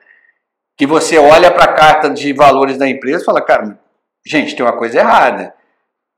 que 0.77 0.85
você 0.85 1.17
olha 1.17 1.51
para 1.51 1.65
a 1.65 1.73
carta 1.73 2.09
de 2.09 2.31
valores 2.31 2.77
da 2.77 2.87
empresa 2.87 3.23
e 3.23 3.25
fala, 3.25 3.41
cara, 3.41 3.79
gente, 4.25 4.55
tem 4.55 4.65
uma 4.65 4.77
coisa 4.77 4.99
errada. 4.99 5.53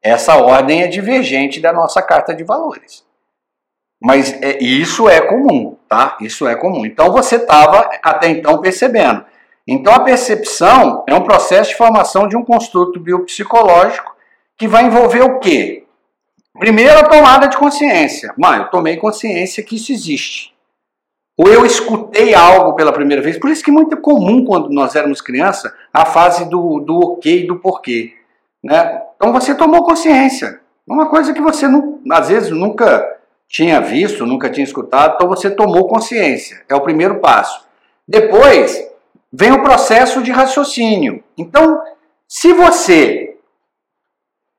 Essa 0.04 0.36
ordem 0.36 0.84
é 0.84 0.88
divergente 0.88 1.60
da 1.60 1.72
nossa 1.72 2.02
carta 2.02 2.34
de 2.34 2.44
valores. 2.44 3.07
Mas 4.02 4.34
é, 4.42 4.64
isso 4.64 5.10
é 5.10 5.22
comum, 5.22 5.78
tá? 5.90 6.18
Isso 6.22 6.48
é 6.48 6.56
comum. 6.56 6.86
Então 6.86 7.12
você 7.12 7.38
estava 7.38 7.90
até 8.04 8.30
então 8.30 8.62
percebendo. 8.62 9.26
Então 9.68 9.94
a 9.94 10.00
percepção 10.00 11.04
é 11.08 11.14
um 11.14 11.24
processo 11.24 11.72
de 11.72 11.78
formação 11.78 12.28
de 12.28 12.38
um 12.38 12.44
construto 12.44 13.00
biopsicológico 13.00 14.16
que 14.58 14.68
vai 14.68 14.86
envolver 14.86 15.22
o 15.22 15.40
quê? 15.40 15.84
Primeiro 16.58 17.00
a 17.00 17.04
tomada 17.04 17.48
de 17.48 17.58
consciência. 17.58 18.34
Mãe, 18.38 18.60
eu 18.60 18.70
tomei 18.70 18.98
consciência 18.98 19.64
que 19.64 19.76
isso 19.76 19.92
existe. 19.92 20.56
Ou 21.38 21.48
eu 21.48 21.66
escutei 21.66 22.34
algo 22.34 22.74
pela 22.76 22.92
primeira 22.92 23.22
vez. 23.22 23.38
Por 23.38 23.52
isso 23.52 23.64
que 23.64 23.70
é 23.70 23.74
muito 23.74 23.98
comum 23.98 24.44
quando 24.44 24.70
nós 24.70 24.96
éramos 24.96 25.22
criança 25.22 25.76
a 25.94 26.04
fase 26.04 26.50
do, 26.50 26.80
do 26.80 26.98
ok 26.98 27.44
e 27.44 27.48
do 27.48 27.58
porquê. 27.58 28.16
Né? 28.64 29.02
Então 29.16 29.32
você 29.32 29.54
tomou 29.54 29.84
consciência. 29.84 30.62
Uma 30.88 31.10
coisa 31.10 31.34
que 31.34 31.42
você 31.42 31.68
não, 31.68 32.00
às 32.12 32.30
vezes 32.30 32.50
nunca 32.50 33.17
tinha 33.48 33.80
visto, 33.80 34.26
nunca 34.26 34.50
tinha 34.50 34.64
escutado, 34.64 35.16
então 35.16 35.28
você 35.28 35.50
tomou 35.50 35.88
consciência. 35.88 36.64
É 36.68 36.76
o 36.76 36.82
primeiro 36.82 37.20
passo. 37.20 37.66
Depois 38.08 38.86
vem 39.32 39.52
o 39.52 39.64
processo 39.64 40.22
de 40.22 40.32
raciocínio. 40.32 41.24
Então, 41.38 41.82
se 42.28 42.52
você 42.54 43.38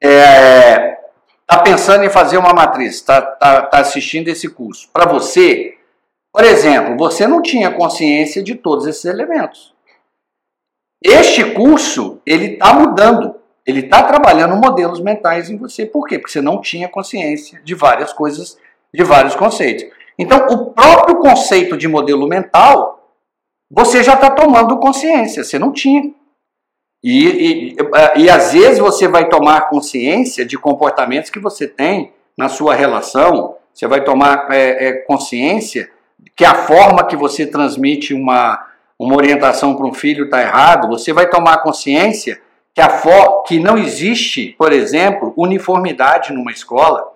está 0.01 0.11
é, 0.11 0.99
tá 1.47 1.59
pensando 1.59 2.05
em 2.05 2.11
fazer 2.11 2.39
uma 2.39 2.55
matriz, 2.55 2.95
está 2.95 3.21
tá, 3.21 3.63
tá 3.63 3.79
assistindo 3.79 4.29
esse 4.29 4.49
curso, 4.49 4.89
para 4.93 5.07
você, 5.07 5.77
por 6.33 6.45
exemplo, 6.45 6.97
você 6.97 7.27
não 7.27 7.43
tinha 7.43 7.71
consciência 7.71 8.43
de 8.43 8.55
todos 8.55 8.87
esses 8.87 9.05
elementos. 9.05 9.75
Este 11.03 11.53
curso, 11.53 12.21
ele 12.27 12.55
está 12.55 12.73
mudando. 12.73 13.37
Ele 13.65 13.81
está 13.81 14.03
trabalhando 14.03 14.57
modelos 14.57 14.99
mentais 14.99 15.51
em 15.51 15.57
você. 15.57 15.85
Por 15.85 16.07
quê? 16.07 16.19
Porque 16.19 16.33
você 16.33 16.41
não 16.41 16.61
tinha 16.61 16.89
consciência 16.89 17.61
de 17.63 17.75
várias 17.75 18.13
coisas, 18.13 18.57
de 18.93 19.05
vários 19.05 19.35
conceitos. 19.35 19.85
Então, 20.19 20.47
o 20.49 20.73
próprio 20.73 21.17
conceito 21.19 21.77
de 21.77 21.87
modelo 21.87 22.27
mental, 22.27 23.15
você 23.71 24.03
já 24.03 24.15
está 24.15 24.31
tomando 24.31 24.79
consciência. 24.79 25.45
Você 25.45 25.59
não 25.59 25.73
tinha. 25.73 26.11
E, 27.03 27.29
e, 27.29 27.77
e, 28.17 28.31
às 28.31 28.53
vezes 28.53 28.81
você 28.81 29.07
vai 29.07 29.29
tomar 29.29 29.69
consciência 29.69 30.45
de 30.45 30.59
comportamentos 30.59 31.31
que 31.31 31.39
você 31.39 31.69
tem 31.69 32.13
na 32.37 32.49
sua 32.49 32.75
relação, 32.75 33.57
você 33.73 33.87
vai 33.87 34.03
tomar 34.03 34.49
é, 34.51 34.89
é, 34.89 34.93
consciência 34.93 35.89
que 36.35 36.45
a 36.45 36.55
forma 36.55 37.07
que 37.07 37.15
você 37.15 37.47
transmite 37.47 38.13
uma, 38.13 38.67
uma 38.99 39.15
orientação 39.15 39.77
para 39.77 39.87
um 39.87 39.95
filho 39.95 40.25
está 40.25 40.41
errado, 40.41 40.89
você 40.89 41.13
vai 41.13 41.31
tomar 41.31 41.59
consciência 41.59 42.41
que, 42.75 42.81
a 42.81 43.01
que 43.47 43.61
não 43.61 43.79
existe, 43.79 44.55
por 44.59 44.73
exemplo, 44.73 45.33
uniformidade 45.37 46.33
numa 46.33 46.51
escola, 46.51 47.13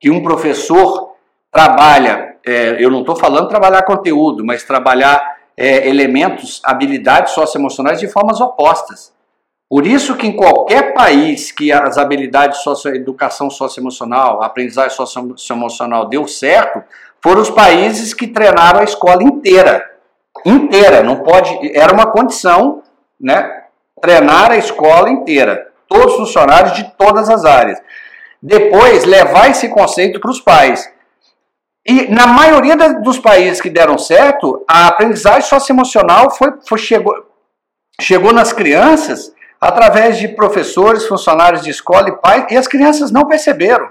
que 0.00 0.10
um 0.10 0.22
professor 0.22 1.14
trabalha, 1.50 2.36
é, 2.44 2.76
eu 2.78 2.90
não 2.90 3.00
estou 3.00 3.16
falando 3.16 3.48
trabalhar 3.48 3.82
conteúdo, 3.82 4.44
mas 4.44 4.62
trabalhar 4.62 5.36
é, 5.56 5.88
elementos, 5.88 6.60
habilidades 6.64 7.32
socioemocionais 7.32 7.98
de 7.98 8.08
formas 8.08 8.40
opostas. 8.40 9.12
Por 9.68 9.84
isso 9.84 10.14
que 10.14 10.28
em 10.28 10.36
qualquer 10.36 10.94
país 10.94 11.50
que 11.50 11.72
as 11.72 11.98
habilidades 11.98 12.58
socio 12.58 12.94
educação 12.94 13.50
socioemocional, 13.50 14.42
aprendizagem 14.42 14.96
socioemocional 14.96 16.06
deu 16.08 16.28
certo, 16.28 16.84
foram 17.20 17.42
os 17.42 17.50
países 17.50 18.14
que 18.14 18.28
treinaram 18.28 18.80
a 18.80 18.84
escola 18.84 19.24
inteira. 19.24 19.84
Inteira, 20.44 21.02
não 21.02 21.16
pode, 21.16 21.76
era 21.76 21.92
uma 21.92 22.06
condição, 22.06 22.82
né? 23.20 23.64
Treinar 24.00 24.52
a 24.52 24.56
escola 24.56 25.10
inteira, 25.10 25.72
todos 25.88 26.12
os 26.12 26.16
funcionários 26.16 26.74
de 26.74 26.84
todas 26.96 27.28
as 27.28 27.44
áreas. 27.44 27.80
Depois 28.46 29.04
levar 29.04 29.50
esse 29.50 29.68
conceito 29.68 30.20
para 30.20 30.30
os 30.30 30.40
pais. 30.40 30.88
E 31.84 32.06
na 32.06 32.28
maioria 32.28 32.76
dos 32.76 33.18
países 33.18 33.60
que 33.60 33.68
deram 33.68 33.98
certo, 33.98 34.64
a 34.68 34.86
aprendizagem 34.86 35.42
socioemocional 35.42 36.30
foi, 36.30 36.52
foi 36.64 36.78
chegou, 36.78 37.26
chegou 38.00 38.32
nas 38.32 38.52
crianças 38.52 39.32
através 39.60 40.16
de 40.18 40.28
professores, 40.28 41.06
funcionários 41.06 41.64
de 41.64 41.70
escola 41.70 42.08
e 42.08 42.12
pais, 42.12 42.46
e 42.48 42.56
as 42.56 42.68
crianças 42.68 43.10
não 43.10 43.26
perceberam. 43.26 43.90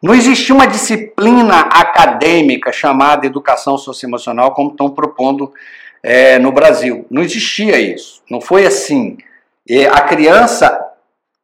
Não 0.00 0.14
existia 0.14 0.54
uma 0.54 0.68
disciplina 0.68 1.62
acadêmica 1.62 2.70
chamada 2.70 3.26
educação 3.26 3.76
socioemocional 3.76 4.54
como 4.54 4.70
estão 4.70 4.88
propondo 4.88 5.52
é, 6.00 6.38
no 6.38 6.52
Brasil. 6.52 7.04
Não 7.10 7.22
existia 7.22 7.80
isso. 7.80 8.22
Não 8.30 8.40
foi 8.40 8.66
assim. 8.66 9.18
E 9.66 9.84
a 9.84 10.00
criança 10.02 10.85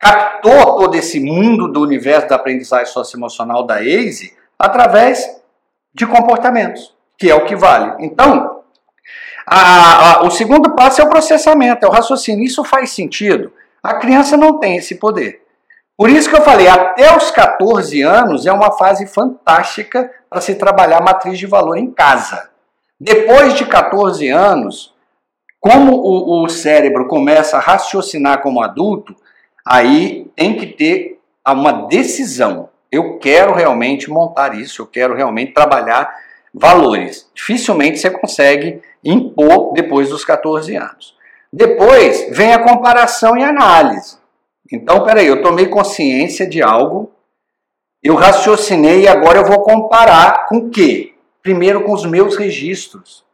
captou 0.02 0.78
todo 0.78 0.96
esse 0.96 1.20
mundo 1.20 1.68
do 1.68 1.80
universo 1.80 2.28
da 2.28 2.34
aprendizagem 2.34 2.92
socioemocional 2.92 3.64
da 3.64 3.84
EISE 3.84 4.36
através 4.58 5.40
de 5.94 6.04
comportamentos, 6.04 6.92
que 7.16 7.30
é 7.30 7.34
o 7.36 7.44
que 7.44 7.54
vale. 7.54 8.04
Então, 8.04 8.62
a, 9.46 10.16
a, 10.16 10.22
o 10.24 10.30
segundo 10.30 10.74
passo 10.74 11.00
é 11.00 11.04
o 11.04 11.08
processamento, 11.08 11.86
é 11.86 11.88
o 11.88 11.92
raciocínio. 11.92 12.44
Isso 12.44 12.64
faz 12.64 12.90
sentido. 12.90 13.52
A 13.80 13.94
criança 13.94 14.36
não 14.36 14.58
tem 14.58 14.76
esse 14.76 14.96
poder. 14.96 15.40
Por 15.96 16.10
isso 16.10 16.28
que 16.28 16.34
eu 16.34 16.42
falei, 16.42 16.66
até 16.66 17.16
os 17.16 17.30
14 17.30 18.02
anos 18.02 18.44
é 18.44 18.52
uma 18.52 18.72
fase 18.72 19.06
fantástica 19.06 20.10
para 20.28 20.40
se 20.40 20.56
trabalhar 20.56 21.00
matriz 21.00 21.38
de 21.38 21.46
valor 21.46 21.76
em 21.76 21.92
casa. 21.92 22.50
Depois 22.98 23.54
de 23.54 23.66
14 23.66 24.28
anos, 24.28 24.92
como 25.60 25.92
o, 25.94 26.42
o 26.42 26.48
cérebro 26.48 27.06
começa 27.06 27.56
a 27.56 27.60
raciocinar 27.60 28.42
como 28.42 28.62
adulto, 28.62 29.14
aí 29.66 30.30
tem 30.36 30.56
que 30.56 30.66
ter 30.66 31.20
uma 31.46 31.72
decisão. 31.86 32.68
Eu 32.90 33.18
quero 33.18 33.54
realmente 33.54 34.10
montar 34.10 34.54
isso, 34.54 34.82
eu 34.82 34.86
quero 34.86 35.14
realmente 35.14 35.52
trabalhar 35.52 36.14
valores. 36.52 37.30
Dificilmente 37.34 37.98
você 37.98 38.10
consegue 38.10 38.82
impor 39.02 39.72
depois 39.72 40.10
dos 40.10 40.24
14 40.24 40.76
anos. 40.76 41.16
Depois 41.52 42.28
vem 42.30 42.52
a 42.52 42.62
comparação 42.62 43.36
e 43.36 43.44
análise. 43.44 44.18
Então, 44.70 45.04
peraí, 45.04 45.26
eu 45.26 45.42
tomei 45.42 45.66
consciência 45.66 46.48
de 46.48 46.62
algo, 46.62 47.12
eu 48.02 48.14
raciocinei 48.14 49.02
e 49.02 49.08
agora 49.08 49.38
eu 49.38 49.44
vou 49.44 49.62
comparar 49.62 50.46
com 50.46 50.56
o 50.58 50.70
quê? 50.70 51.14
Primeiro 51.42 51.84
com 51.84 51.92
os 51.92 52.06
meus 52.06 52.36
registros. 52.36 53.24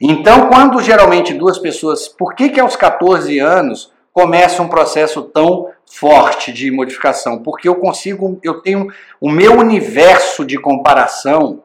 Então, 0.00 0.48
quando 0.48 0.80
geralmente 0.80 1.34
duas 1.34 1.58
pessoas, 1.58 2.08
por 2.08 2.34
que 2.34 2.50
que 2.50 2.60
aos 2.60 2.76
14 2.76 3.38
anos 3.38 3.92
começa 4.18 4.60
um 4.60 4.68
processo 4.68 5.22
tão 5.22 5.70
forte 5.86 6.52
de 6.52 6.72
modificação? 6.72 7.40
Porque 7.40 7.68
eu 7.68 7.76
consigo, 7.76 8.40
eu 8.42 8.60
tenho 8.60 8.88
o 9.20 9.30
meu 9.30 9.56
universo 9.56 10.44
de 10.44 10.58
comparação 10.58 11.62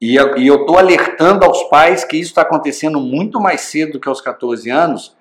e 0.00 0.14
eu 0.14 0.36
estou 0.36 0.78
alertando 0.78 1.44
aos 1.44 1.64
pais 1.64 2.04
que 2.04 2.16
isso 2.16 2.30
está 2.30 2.42
acontecendo 2.42 3.00
muito 3.00 3.40
mais 3.40 3.62
cedo 3.62 3.94
do 3.94 4.00
que 4.00 4.08
aos 4.08 4.20
14 4.20 4.70
anos, 4.70 5.16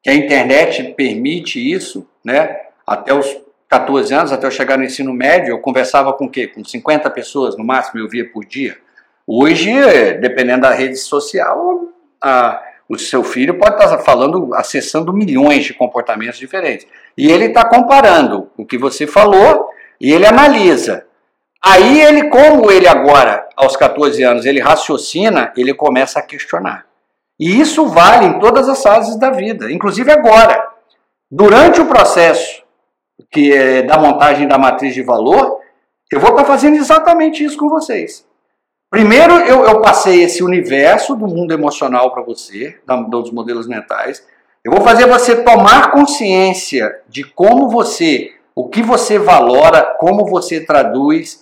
que 0.00 0.10
a 0.10 0.14
internet 0.14 0.94
permite 0.96 1.58
isso, 1.58 2.06
né? 2.24 2.56
Até 2.86 3.12
os 3.12 3.26
14 3.68 4.14
anos, 4.14 4.30
até 4.30 4.46
eu 4.46 4.50
chegar 4.52 4.78
no 4.78 4.84
ensino 4.84 5.12
médio, 5.12 5.50
eu 5.50 5.58
conversava 5.58 6.12
com 6.12 6.26
o 6.26 6.30
quê? 6.30 6.46
Com 6.46 6.64
50 6.64 7.10
pessoas 7.10 7.56
no 7.56 7.64
máximo 7.64 7.98
eu 7.98 8.08
via 8.08 8.30
por 8.30 8.44
dia. 8.44 8.78
Hoje, 9.26 9.72
dependendo 10.20 10.62
da 10.62 10.70
rede 10.70 10.96
social, 10.98 11.88
a, 12.22 12.62
o 12.92 12.98
seu 12.98 13.24
filho 13.24 13.58
pode 13.58 13.82
estar 13.82 13.96
falando, 14.00 14.54
acessando 14.54 15.14
milhões 15.14 15.64
de 15.64 15.72
comportamentos 15.72 16.38
diferentes. 16.38 16.86
E 17.16 17.30
ele 17.30 17.46
está 17.46 17.64
comparando 17.64 18.50
o 18.54 18.66
que 18.66 18.76
você 18.76 19.06
falou 19.06 19.70
e 19.98 20.12
ele 20.12 20.26
analisa. 20.26 21.06
Aí 21.64 22.02
ele, 22.02 22.28
como 22.28 22.70
ele 22.70 22.86
agora, 22.86 23.48
aos 23.56 23.78
14 23.78 24.22
anos, 24.22 24.44
ele 24.44 24.60
raciocina, 24.60 25.54
ele 25.56 25.72
começa 25.72 26.18
a 26.18 26.22
questionar. 26.22 26.84
E 27.40 27.58
isso 27.58 27.86
vale 27.86 28.26
em 28.26 28.38
todas 28.38 28.68
as 28.68 28.82
fases 28.82 29.16
da 29.16 29.30
vida, 29.30 29.72
inclusive 29.72 30.12
agora. 30.12 30.62
Durante 31.30 31.80
o 31.80 31.86
processo 31.86 32.62
que 33.30 33.54
é 33.54 33.82
da 33.82 33.96
montagem 33.96 34.46
da 34.46 34.58
matriz 34.58 34.92
de 34.92 35.02
valor, 35.02 35.60
eu 36.12 36.20
vou 36.20 36.32
estar 36.32 36.44
fazendo 36.44 36.76
exatamente 36.76 37.42
isso 37.42 37.56
com 37.56 37.70
vocês. 37.70 38.26
Primeiro, 38.92 39.32
eu, 39.36 39.64
eu 39.64 39.80
passei 39.80 40.22
esse 40.22 40.42
universo 40.44 41.16
do 41.16 41.26
mundo 41.26 41.54
emocional 41.54 42.10
para 42.10 42.22
você, 42.22 42.76
dos 43.08 43.30
modelos 43.30 43.66
mentais. 43.66 44.22
Eu 44.62 44.70
vou 44.70 44.82
fazer 44.82 45.06
você 45.06 45.42
tomar 45.42 45.92
consciência 45.92 47.00
de 47.08 47.24
como 47.24 47.70
você, 47.70 48.34
o 48.54 48.68
que 48.68 48.82
você 48.82 49.18
valora, 49.18 49.96
como 49.98 50.26
você 50.26 50.60
traduz, 50.60 51.40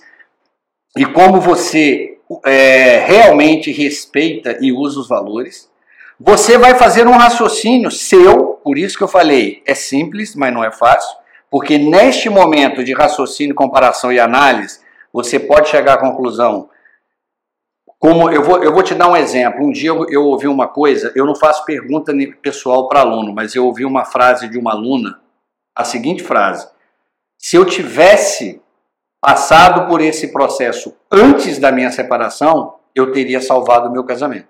e 0.96 1.04
como 1.04 1.40
você 1.40 2.18
é, 2.46 3.04
realmente 3.04 3.72
respeita 3.72 4.56
e 4.60 4.70
usa 4.70 5.00
os 5.00 5.08
valores, 5.08 5.68
você 6.20 6.56
vai 6.56 6.76
fazer 6.76 7.08
um 7.08 7.16
raciocínio 7.16 7.90
seu, 7.90 8.60
por 8.62 8.78
isso 8.78 8.96
que 8.96 9.02
eu 9.02 9.08
falei, 9.08 9.60
é 9.66 9.74
simples, 9.74 10.36
mas 10.36 10.54
não 10.54 10.62
é 10.62 10.70
fácil, 10.70 11.16
porque 11.50 11.78
neste 11.78 12.30
momento 12.30 12.84
de 12.84 12.92
raciocínio, 12.92 13.56
comparação 13.56 14.12
e 14.12 14.20
análise, 14.20 14.78
você 15.12 15.40
pode 15.40 15.68
chegar 15.68 15.94
à 15.94 15.98
conclusão. 15.98 16.70
Como 18.00 18.30
eu 18.30 18.42
vou, 18.42 18.64
eu 18.64 18.72
vou 18.72 18.82
te 18.82 18.94
dar 18.94 19.10
um 19.10 19.16
exemplo. 19.16 19.62
Um 19.62 19.70
dia 19.70 19.90
eu, 19.90 20.08
eu 20.08 20.24
ouvi 20.24 20.48
uma 20.48 20.66
coisa, 20.66 21.12
eu 21.14 21.26
não 21.26 21.34
faço 21.34 21.66
pergunta 21.66 22.14
pessoal 22.40 22.88
para 22.88 23.00
aluno, 23.00 23.30
mas 23.34 23.54
eu 23.54 23.66
ouvi 23.66 23.84
uma 23.84 24.06
frase 24.06 24.48
de 24.48 24.58
uma 24.58 24.72
aluna, 24.72 25.20
a 25.76 25.84
seguinte 25.84 26.22
frase: 26.22 26.66
Se 27.38 27.56
eu 27.56 27.66
tivesse 27.66 28.62
passado 29.20 29.86
por 29.86 30.00
esse 30.00 30.32
processo 30.32 30.96
antes 31.12 31.58
da 31.58 31.70
minha 31.70 31.92
separação, 31.92 32.76
eu 32.94 33.12
teria 33.12 33.42
salvado 33.42 33.90
o 33.90 33.92
meu 33.92 34.02
casamento. 34.02 34.48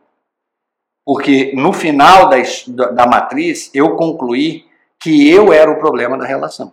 Porque 1.04 1.52
no 1.56 1.72
final 1.72 2.28
da, 2.28 2.90
da 2.92 3.06
matriz, 3.06 3.68
eu 3.74 3.96
concluí 3.96 4.64
que 5.02 5.28
eu 5.28 5.52
era 5.52 5.68
o 5.68 5.80
problema 5.80 6.16
da 6.16 6.24
relação. 6.24 6.72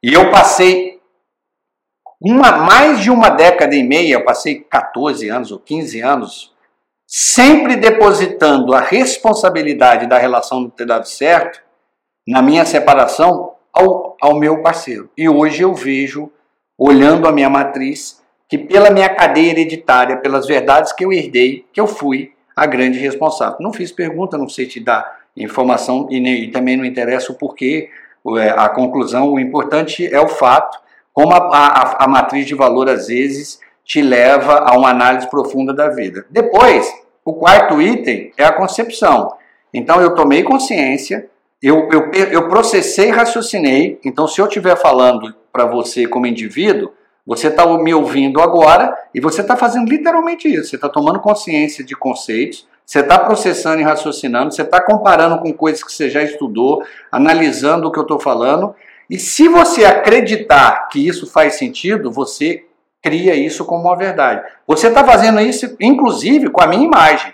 E 0.00 0.14
eu 0.14 0.30
passei 0.30 0.95
uma, 2.32 2.52
mais 2.52 3.00
de 3.00 3.10
uma 3.10 3.28
década 3.28 3.74
e 3.74 3.82
meia, 3.82 4.14
eu 4.14 4.24
passei 4.24 4.60
14 4.60 5.28
anos 5.28 5.52
ou 5.52 5.58
15 5.58 6.00
anos, 6.00 6.54
sempre 7.06 7.76
depositando 7.76 8.74
a 8.74 8.80
responsabilidade 8.80 10.06
da 10.06 10.18
relação 10.18 10.60
não 10.60 10.70
ter 10.70 10.86
dado 10.86 11.06
certo, 11.06 11.60
na 12.26 12.42
minha 12.42 12.64
separação, 12.64 13.52
ao, 13.72 14.16
ao 14.20 14.38
meu 14.38 14.62
parceiro. 14.62 15.10
E 15.16 15.28
hoje 15.28 15.62
eu 15.62 15.74
vejo 15.74 16.30
olhando 16.78 17.28
a 17.28 17.32
minha 17.32 17.48
matriz, 17.48 18.22
que 18.48 18.58
pela 18.58 18.90
minha 18.90 19.08
cadeia 19.08 19.50
hereditária, 19.50 20.16
pelas 20.16 20.46
verdades 20.46 20.92
que 20.92 21.04
eu 21.04 21.12
herdei, 21.12 21.64
que 21.72 21.80
eu 21.80 21.86
fui 21.86 22.32
a 22.56 22.66
grande 22.66 22.98
responsável. 22.98 23.58
Não 23.60 23.72
fiz 23.72 23.92
pergunta, 23.92 24.38
não 24.38 24.48
sei 24.48 24.66
te 24.66 24.80
dar 24.80 25.20
informação 25.36 26.08
e, 26.10 26.18
nem, 26.18 26.44
e 26.44 26.50
também 26.50 26.76
não 26.76 26.84
interessa 26.84 27.30
o 27.30 27.36
porquê, 27.36 27.90
é, 28.38 28.50
a 28.50 28.68
conclusão, 28.68 29.32
o 29.32 29.38
importante 29.38 30.06
é 30.12 30.20
o 30.20 30.28
fato, 30.28 30.78
como 31.16 31.32
a, 31.32 31.38
a, 31.38 32.04
a 32.04 32.06
matriz 32.06 32.44
de 32.44 32.54
valor 32.54 32.90
às 32.90 33.06
vezes 33.06 33.58
te 33.82 34.02
leva 34.02 34.58
a 34.58 34.76
uma 34.76 34.90
análise 34.90 35.26
profunda 35.30 35.72
da 35.72 35.88
vida. 35.88 36.26
Depois, 36.28 36.92
o 37.24 37.32
quarto 37.32 37.80
item 37.80 38.32
é 38.36 38.44
a 38.44 38.52
concepção. 38.52 39.32
Então 39.72 39.98
eu 40.02 40.14
tomei 40.14 40.42
consciência, 40.42 41.26
Eu, 41.62 41.88
eu, 41.90 42.10
eu 42.30 42.48
processei 42.48 43.08
raciocinei, 43.10 43.98
então 44.04 44.28
se 44.28 44.38
eu 44.42 44.46
estiver 44.46 44.76
falando 44.76 45.34
para 45.50 45.64
você 45.64 46.06
como 46.06 46.26
indivíduo, 46.26 46.92
você 47.26 47.48
está 47.48 47.66
me 47.78 47.94
ouvindo 47.94 48.42
agora 48.42 48.94
e 49.14 49.20
você 49.20 49.40
está 49.40 49.56
fazendo 49.56 49.88
literalmente 49.88 50.46
isso. 50.46 50.68
Você 50.68 50.76
está 50.76 50.88
tomando 50.88 51.18
consciência 51.18 51.82
de 51.82 51.96
conceitos, 51.96 52.68
você 52.84 53.00
está 53.00 53.18
processando 53.18 53.80
e 53.80 53.84
raciocinando, 53.84 54.52
você 54.52 54.62
está 54.62 54.82
comparando 54.82 55.38
com 55.38 55.50
coisas 55.52 55.82
que 55.82 55.90
você 55.90 56.10
já 56.10 56.22
estudou, 56.22 56.84
analisando 57.10 57.88
o 57.88 57.90
que 57.90 57.98
eu 57.98 58.02
estou 58.02 58.20
falando. 58.20 58.74
E 59.08 59.18
se 59.18 59.48
você 59.48 59.84
acreditar 59.84 60.88
que 60.88 61.06
isso 61.06 61.26
faz 61.26 61.54
sentido, 61.54 62.10
você 62.10 62.66
cria 63.02 63.34
isso 63.34 63.64
como 63.64 63.82
uma 63.82 63.96
verdade. 63.96 64.42
Você 64.66 64.88
está 64.88 65.04
fazendo 65.04 65.40
isso, 65.40 65.76
inclusive, 65.80 66.50
com 66.50 66.60
a 66.62 66.66
minha 66.66 66.84
imagem. 66.84 67.32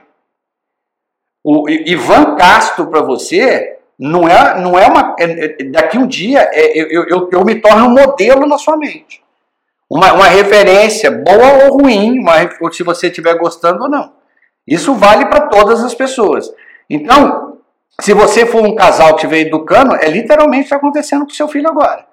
O 1.45 1.69
Ivan 1.69 2.37
Castro 2.37 2.87
para 2.87 3.01
você 3.01 3.79
não 3.99 4.29
é, 4.29 4.61
não 4.61 4.79
é 4.79 4.87
uma. 4.87 5.17
É, 5.19 5.45
é, 5.45 5.65
daqui 5.65 5.99
um 5.99 6.07
dia 6.07 6.49
é, 6.53 6.77
eu, 6.77 7.05
eu, 7.05 7.29
eu 7.33 7.45
me 7.45 7.61
torno 7.61 7.87
um 7.87 7.91
modelo 7.91 8.47
na 8.47 8.59
sua 8.59 8.77
mente. 8.77 9.23
Uma, 9.89 10.13
uma 10.13 10.27
referência, 10.27 11.11
boa 11.11 11.65
ou 11.65 11.79
ruim, 11.79 12.19
uma, 12.19 12.73
se 12.73 12.83
você 12.83 13.09
estiver 13.09 13.37
gostando 13.39 13.83
ou 13.85 13.89
não. 13.89 14.13
Isso 14.67 14.95
vale 14.95 15.27
para 15.27 15.49
todas 15.49 15.83
as 15.83 15.95
pessoas. 15.95 16.53
Então, 16.89 17.52
se 18.01 18.15
você 18.15 18.47
for 18.47 18.65
um 18.65 18.75
casal 18.75 19.11
que 19.11 19.27
estiver 19.27 19.47
educando, 19.47 19.95
é 19.95 20.09
literalmente 20.09 20.65
está 20.65 20.77
acontecendo 20.77 21.25
com 21.25 21.31
seu 21.31 21.49
filho 21.49 21.69
agora. 21.69 22.07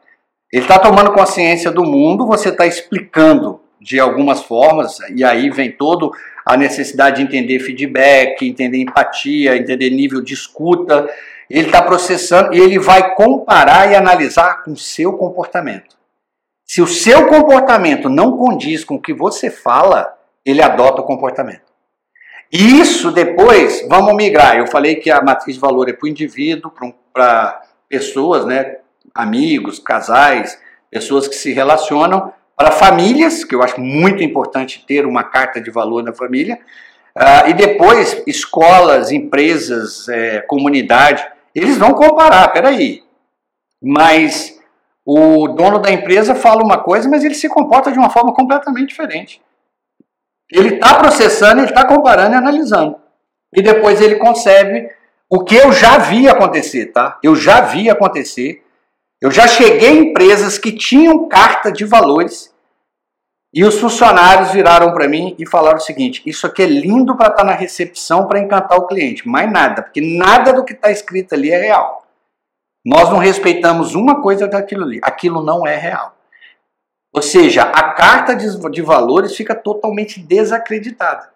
Ele 0.51 0.63
está 0.63 0.79
tomando 0.79 1.13
consciência 1.13 1.71
do 1.71 1.83
mundo, 1.83 2.25
você 2.25 2.49
está 2.49 2.65
explicando 2.65 3.61
de 3.79 3.99
algumas 3.99 4.43
formas, 4.43 4.97
e 5.15 5.23
aí 5.23 5.49
vem 5.49 5.71
todo 5.71 6.11
a 6.45 6.57
necessidade 6.57 7.17
de 7.17 7.23
entender 7.23 7.59
feedback, 7.59 8.45
entender 8.45 8.79
empatia, 8.79 9.55
entender 9.55 9.89
nível 9.91 10.21
de 10.21 10.33
escuta. 10.33 11.07
Ele 11.49 11.67
está 11.67 11.81
processando 11.81 12.53
e 12.53 12.59
ele 12.59 12.77
vai 12.77 13.15
comparar 13.15 13.91
e 13.91 13.95
analisar 13.95 14.63
com 14.63 14.71
o 14.71 14.77
seu 14.77 15.13
comportamento. 15.13 15.95
Se 16.65 16.81
o 16.81 16.87
seu 16.87 17.27
comportamento 17.27 18.09
não 18.09 18.37
condiz 18.37 18.83
com 18.83 18.95
o 18.95 19.01
que 19.01 19.13
você 19.13 19.49
fala, 19.49 20.13
ele 20.45 20.61
adota 20.61 21.01
o 21.01 21.05
comportamento. 21.05 21.68
E 22.51 22.79
isso 22.79 23.11
depois, 23.11 23.85
vamos 23.87 24.15
migrar. 24.15 24.57
Eu 24.57 24.67
falei 24.67 24.95
que 24.95 25.11
a 25.11 25.21
matriz 25.21 25.55
de 25.55 25.61
valor 25.61 25.87
é 25.87 25.93
para 25.93 26.05
o 26.05 26.09
indivíduo, 26.09 26.71
para 27.13 27.61
pessoas, 27.87 28.45
né, 28.45 28.77
amigos, 29.13 29.79
casais, 29.79 30.59
pessoas 30.89 31.27
que 31.27 31.35
se 31.35 31.53
relacionam, 31.53 32.33
para 32.55 32.71
famílias, 32.71 33.43
que 33.43 33.55
eu 33.55 33.63
acho 33.63 33.79
muito 33.79 34.23
importante 34.23 34.83
ter 34.85 35.05
uma 35.05 35.23
carta 35.23 35.61
de 35.61 35.71
valor 35.71 36.03
na 36.03 36.11
família, 36.11 36.59
uh, 37.15 37.49
e 37.49 37.53
depois 37.53 38.21
escolas, 38.27 39.11
empresas, 39.11 40.09
é, 40.09 40.41
comunidade, 40.41 41.25
eles 41.55 41.77
vão 41.77 41.93
comparar, 41.93 42.47
peraí, 42.49 43.03
mas 43.81 44.59
o 45.05 45.47
dono 45.47 45.79
da 45.79 45.91
empresa 45.91 46.35
fala 46.35 46.63
uma 46.63 46.77
coisa, 46.77 47.07
mas 47.07 47.23
ele 47.23 47.33
se 47.33 47.47
comporta 47.47 47.91
de 47.91 47.97
uma 47.97 48.09
forma 48.09 48.33
completamente 48.33 48.89
diferente. 48.89 49.41
Ele 50.51 50.75
está 50.75 50.95
processando, 50.95 51.61
ele 51.61 51.69
está 51.69 51.85
comparando 51.85 52.33
e 52.33 52.37
analisando. 52.37 52.95
E 53.53 53.61
depois 53.61 54.01
ele 54.01 54.15
concebe 54.15 54.89
o 55.29 55.43
que 55.43 55.55
eu 55.55 55.71
já 55.71 55.97
vi 55.97 56.27
acontecer, 56.27 56.87
tá? 56.87 57.19
Eu 57.23 57.35
já 57.35 57.61
vi 57.61 57.89
acontecer 57.89 58.63
eu 59.21 59.29
já 59.29 59.47
cheguei 59.47 59.89
em 59.89 60.09
empresas 60.09 60.57
que 60.57 60.71
tinham 60.71 61.27
carta 61.27 61.71
de 61.71 61.83
valores 61.83 62.53
e 63.53 63.65
os 63.65 63.77
funcionários 63.77 64.51
viraram 64.51 64.93
para 64.93 65.09
mim 65.09 65.35
e 65.37 65.45
falaram 65.45 65.77
o 65.77 65.81
seguinte: 65.81 66.21
Isso 66.25 66.47
aqui 66.47 66.63
é 66.63 66.65
lindo 66.65 67.17
para 67.17 67.27
estar 67.27 67.39
tá 67.39 67.43
na 67.43 67.53
recepção 67.53 68.27
para 68.27 68.39
encantar 68.39 68.77
o 68.77 68.87
cliente, 68.87 69.27
mais 69.27 69.51
nada, 69.51 69.81
porque 69.81 69.99
nada 69.99 70.53
do 70.53 70.63
que 70.63 70.71
está 70.71 70.89
escrito 70.89 71.33
ali 71.33 71.51
é 71.51 71.57
real. 71.57 72.05
Nós 72.85 73.09
não 73.09 73.17
respeitamos 73.17 73.93
uma 73.93 74.21
coisa 74.21 74.47
daquilo 74.47 74.85
ali, 74.85 75.01
aquilo 75.03 75.43
não 75.43 75.67
é 75.67 75.75
real. 75.75 76.15
Ou 77.13 77.21
seja, 77.21 77.63
a 77.63 77.93
carta 77.93 78.35
de, 78.35 78.81
valores 78.81 79.35
fica 79.35 79.55
totalmente 79.55 80.19
desacreditada. 80.19 81.29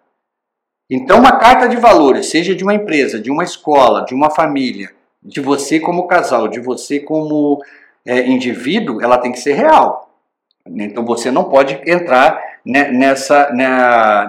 Então, 0.88 1.18
uma 1.18 1.38
carta 1.38 1.68
de 1.68 1.76
valores, 1.76 2.26
seja 2.26 2.54
de 2.54 2.62
uma 2.62 2.74
empresa, 2.74 3.18
de 3.18 3.30
uma 3.30 3.42
escola, 3.42 4.04
de 4.04 4.14
uma 4.14 4.30
família, 4.30 4.92
de 5.22 5.40
você 5.40 5.80
como 5.80 6.06
casal, 6.06 6.46
de 6.46 6.60
você 6.60 7.00
como 7.00 7.62
é, 8.04 8.26
indivíduo, 8.26 9.02
ela 9.02 9.18
tem 9.18 9.32
que 9.32 9.40
ser 9.40 9.54
real. 9.54 10.04
Então 10.66 11.04
você 11.04 11.30
não 11.30 11.44
pode 11.44 11.78
entrar 11.86 12.40
nessa, 12.64 13.50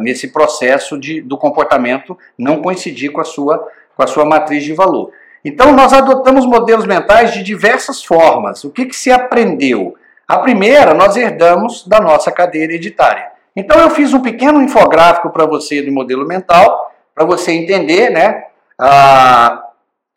nesse 0.02 0.28
processo 0.28 1.00
de, 1.00 1.22
do 1.22 1.38
comportamento 1.38 2.18
não 2.38 2.62
coincidir 2.62 3.12
com 3.12 3.22
a, 3.22 3.24
sua, 3.24 3.66
com 3.96 4.04
a 4.04 4.08
sua 4.08 4.26
matriz 4.26 4.64
de 4.64 4.74
valor. 4.74 5.12
Então 5.46 5.72
nós 5.72 5.94
adotamos 5.94 6.46
modelos 6.46 6.86
mentais 6.86 7.34
de 7.34 7.42
diversas 7.42 8.04
formas. 8.04 8.66
O 8.66 8.70
que, 8.70 8.86
que 8.86 8.96
se 8.96 9.12
aprendeu? 9.12 9.96
A 10.28 10.40
primeira 10.40 10.94
nós 10.94 11.16
herdamos 11.16 11.88
da 11.88 12.00
nossa 12.00 12.32
cadeia 12.32 12.64
hereditária. 12.64 13.32
Então 13.56 13.80
eu 13.80 13.90
fiz 13.90 14.14
um 14.14 14.22
pequeno 14.22 14.62
infográfico 14.62 15.30
para 15.30 15.46
você 15.46 15.82
do 15.82 15.92
modelo 15.92 16.26
mental, 16.28 16.92
para 17.14 17.26
você 17.26 17.52
entender, 17.52 18.10
né? 18.10 18.46
Ah, 18.78 19.64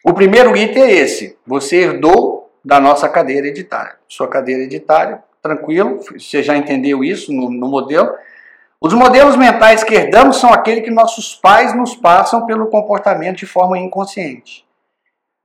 o 0.04 0.12
primeiro 0.12 0.56
item 0.56 0.82
é 0.82 0.90
esse: 0.90 1.38
você 1.46 1.76
herdou 1.76 2.50
da 2.64 2.80
nossa 2.80 3.08
cadeira 3.08 3.46
hereditária. 3.46 3.96
Sua 4.08 4.26
cadeira 4.26 4.62
hereditária, 4.62 5.22
tranquilo, 5.42 6.00
você 6.18 6.42
já 6.42 6.56
entendeu 6.56 7.04
isso 7.04 7.32
no, 7.32 7.50
no 7.50 7.68
modelo. 7.68 8.10
Os 8.80 8.94
modelos 8.94 9.36
mentais 9.36 9.82
que 9.82 9.94
herdamos 9.94 10.36
são 10.36 10.52
aqueles 10.52 10.84
que 10.84 10.90
nossos 10.90 11.34
pais 11.34 11.74
nos 11.74 11.94
passam 11.96 12.46
pelo 12.46 12.68
comportamento 12.68 13.38
de 13.38 13.46
forma 13.46 13.78
inconsciente. 13.78 14.64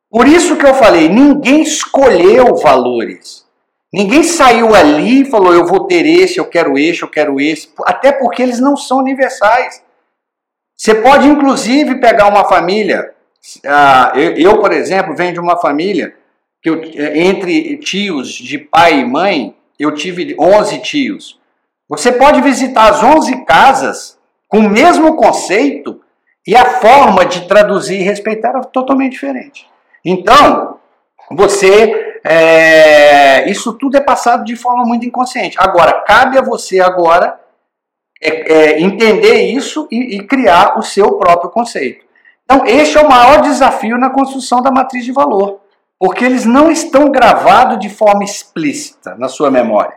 Por 0.09 0.27
isso 0.27 0.55
que 0.55 0.65
eu 0.65 0.75
falei, 0.75 1.09
ninguém 1.09 1.63
escolheu 1.63 2.55
valores. 2.55 3.42
Ninguém 3.93 4.23
saiu 4.23 4.73
ali 4.73 5.21
e 5.21 5.29
falou, 5.29 5.53
eu 5.53 5.67
vou 5.67 5.85
ter 5.85 6.05
esse, 6.05 6.39
eu 6.39 6.45
quero 6.45 6.77
esse, 6.77 7.03
eu 7.03 7.09
quero 7.09 7.39
esse. 7.39 7.69
Até 7.85 8.11
porque 8.11 8.41
eles 8.41 8.59
não 8.59 8.75
são 8.75 8.97
universais. 8.97 9.83
Você 10.75 10.95
pode, 10.95 11.27
inclusive, 11.27 11.99
pegar 11.99 12.27
uma 12.27 12.45
família 12.45 13.13
ah, 13.65 14.13
eu, 14.15 14.59
por 14.59 14.71
exemplo, 14.71 15.15
venho 15.15 15.33
de 15.33 15.39
uma 15.39 15.57
família 15.57 16.15
que 16.61 16.69
eu, 16.69 16.81
entre 17.13 17.77
tios 17.77 18.29
de 18.29 18.57
pai 18.57 18.99
e 18.99 19.05
mãe, 19.05 19.55
eu 19.77 19.93
tive 19.93 20.35
11 20.39 20.79
tios. 20.79 21.39
Você 21.89 22.11
pode 22.11 22.39
visitar 22.41 22.89
as 22.89 23.03
11 23.03 23.43
casas 23.43 24.17
com 24.47 24.59
o 24.59 24.69
mesmo 24.69 25.15
conceito 25.17 25.99
e 26.47 26.55
a 26.55 26.65
forma 26.79 27.25
de 27.25 27.47
traduzir 27.47 27.99
e 27.99 28.03
respeitar 28.03 28.49
era 28.49 28.61
totalmente 28.61 29.13
diferente. 29.13 29.67
Então, 30.05 30.79
você. 31.31 32.02
É, 32.23 33.49
isso 33.49 33.73
tudo 33.73 33.97
é 33.97 34.01
passado 34.01 34.45
de 34.45 34.55
forma 34.55 34.85
muito 34.85 35.05
inconsciente. 35.05 35.57
Agora, 35.59 36.01
cabe 36.01 36.37
a 36.37 36.41
você 36.41 36.79
agora 36.79 37.39
é, 38.21 38.53
é, 38.53 38.81
entender 38.81 39.41
isso 39.51 39.87
e, 39.91 40.15
e 40.15 40.23
criar 40.25 40.79
o 40.79 40.81
seu 40.81 41.17
próprio 41.17 41.51
conceito. 41.51 42.05
Então, 42.45 42.65
este 42.65 42.97
é 42.97 43.01
o 43.01 43.09
maior 43.09 43.41
desafio 43.41 43.97
na 43.97 44.09
construção 44.09 44.61
da 44.61 44.71
matriz 44.71 45.03
de 45.03 45.11
valor, 45.11 45.59
porque 45.99 46.23
eles 46.23 46.45
não 46.45 46.71
estão 46.71 47.11
gravados 47.11 47.79
de 47.79 47.89
forma 47.89 48.23
explícita 48.23 49.15
na 49.15 49.27
sua 49.27 49.51
memória. 49.51 49.95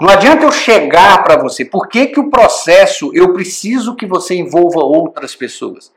Não 0.00 0.10
adianta 0.10 0.44
eu 0.44 0.52
chegar 0.52 1.22
para 1.24 1.40
você. 1.40 1.64
Por 1.64 1.88
que, 1.88 2.08
que 2.08 2.20
o 2.20 2.28
processo 2.28 3.10
eu 3.14 3.32
preciso 3.32 3.94
que 3.94 4.06
você 4.06 4.34
envolva 4.34 4.80
outras 4.80 5.34
pessoas? 5.34 5.92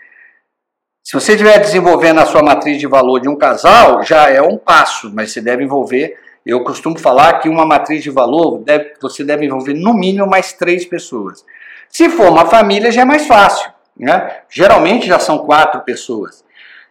Se 1.03 1.13
você 1.13 1.31
estiver 1.31 1.59
desenvolvendo 1.59 2.19
a 2.19 2.25
sua 2.25 2.43
matriz 2.43 2.79
de 2.79 2.85
valor 2.85 3.19
de 3.19 3.29
um 3.29 3.35
casal, 3.35 4.03
já 4.03 4.29
é 4.29 4.41
um 4.41 4.57
passo, 4.57 5.11
mas 5.13 5.31
você 5.31 5.41
deve 5.41 5.63
envolver. 5.63 6.17
Eu 6.45 6.63
costumo 6.63 6.97
falar 6.97 7.39
que 7.39 7.49
uma 7.49 7.65
matriz 7.65 8.03
de 8.03 8.09
valor 8.09 8.59
deve, 8.59 8.93
você 9.01 9.23
deve 9.23 9.45
envolver 9.45 9.73
no 9.73 9.93
mínimo 9.93 10.27
mais 10.27 10.53
três 10.53 10.85
pessoas. 10.85 11.45
Se 11.89 12.09
for 12.09 12.29
uma 12.29 12.45
família, 12.45 12.91
já 12.91 13.01
é 13.01 13.05
mais 13.05 13.25
fácil. 13.25 13.71
Né? 13.97 14.41
Geralmente 14.49 15.07
já 15.07 15.19
são 15.19 15.39
quatro 15.39 15.81
pessoas. 15.81 16.43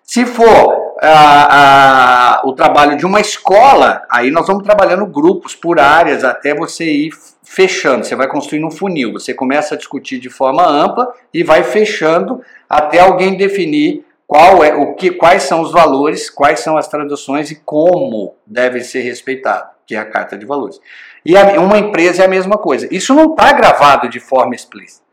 Se 0.03 0.27
for 0.27 0.88
ah, 1.01 2.41
ah, 2.41 2.41
o 2.45 2.53
trabalho 2.53 2.97
de 2.97 3.07
uma 3.07 3.21
escola, 3.21 4.03
aí 4.11 4.31
nós 4.31 4.47
vamos 4.47 4.65
trabalhando 4.65 5.07
grupos 5.07 5.55
por 5.55 5.79
áreas 5.79 6.25
até 6.25 6.55
você 6.55 6.85
ir 6.85 7.13
fechando. 7.45 8.05
Você 8.05 8.17
vai 8.17 8.27
construindo 8.27 8.67
um 8.67 8.71
funil. 8.71 9.13
Você 9.13 9.33
começa 9.33 9.75
a 9.75 9.79
discutir 9.79 10.19
de 10.19 10.29
forma 10.29 10.67
ampla 10.67 11.13
e 11.33 11.45
vai 11.45 11.63
fechando 11.63 12.43
até 12.69 12.99
alguém 12.99 13.37
definir 13.37 14.05
qual 14.27 14.63
é 14.63 14.75
o 14.75 14.95
que, 14.95 15.13
quais 15.13 15.45
são 15.45 15.63
os 15.63 15.73
valores, 15.73 16.29
quais 16.29 16.61
são 16.61 16.77
as 16.77 16.89
traduções 16.89 17.51
e 17.51 17.57
como 17.57 18.35
deve 18.47 18.81
ser 18.81 19.01
respeitado, 19.01 19.71
que 19.87 19.95
é 19.95 19.99
a 19.99 20.05
carta 20.05 20.37
de 20.37 20.45
valores. 20.45 20.81
E 21.25 21.37
a, 21.37 21.61
uma 21.61 21.79
empresa 21.79 22.23
é 22.23 22.27
a 22.27 22.29
mesma 22.29 22.59
coisa. 22.59 22.89
Isso 22.91 23.15
não 23.15 23.31
está 23.31 23.53
gravado 23.53 24.09
de 24.09 24.19
forma 24.19 24.55
explícita. 24.55 25.07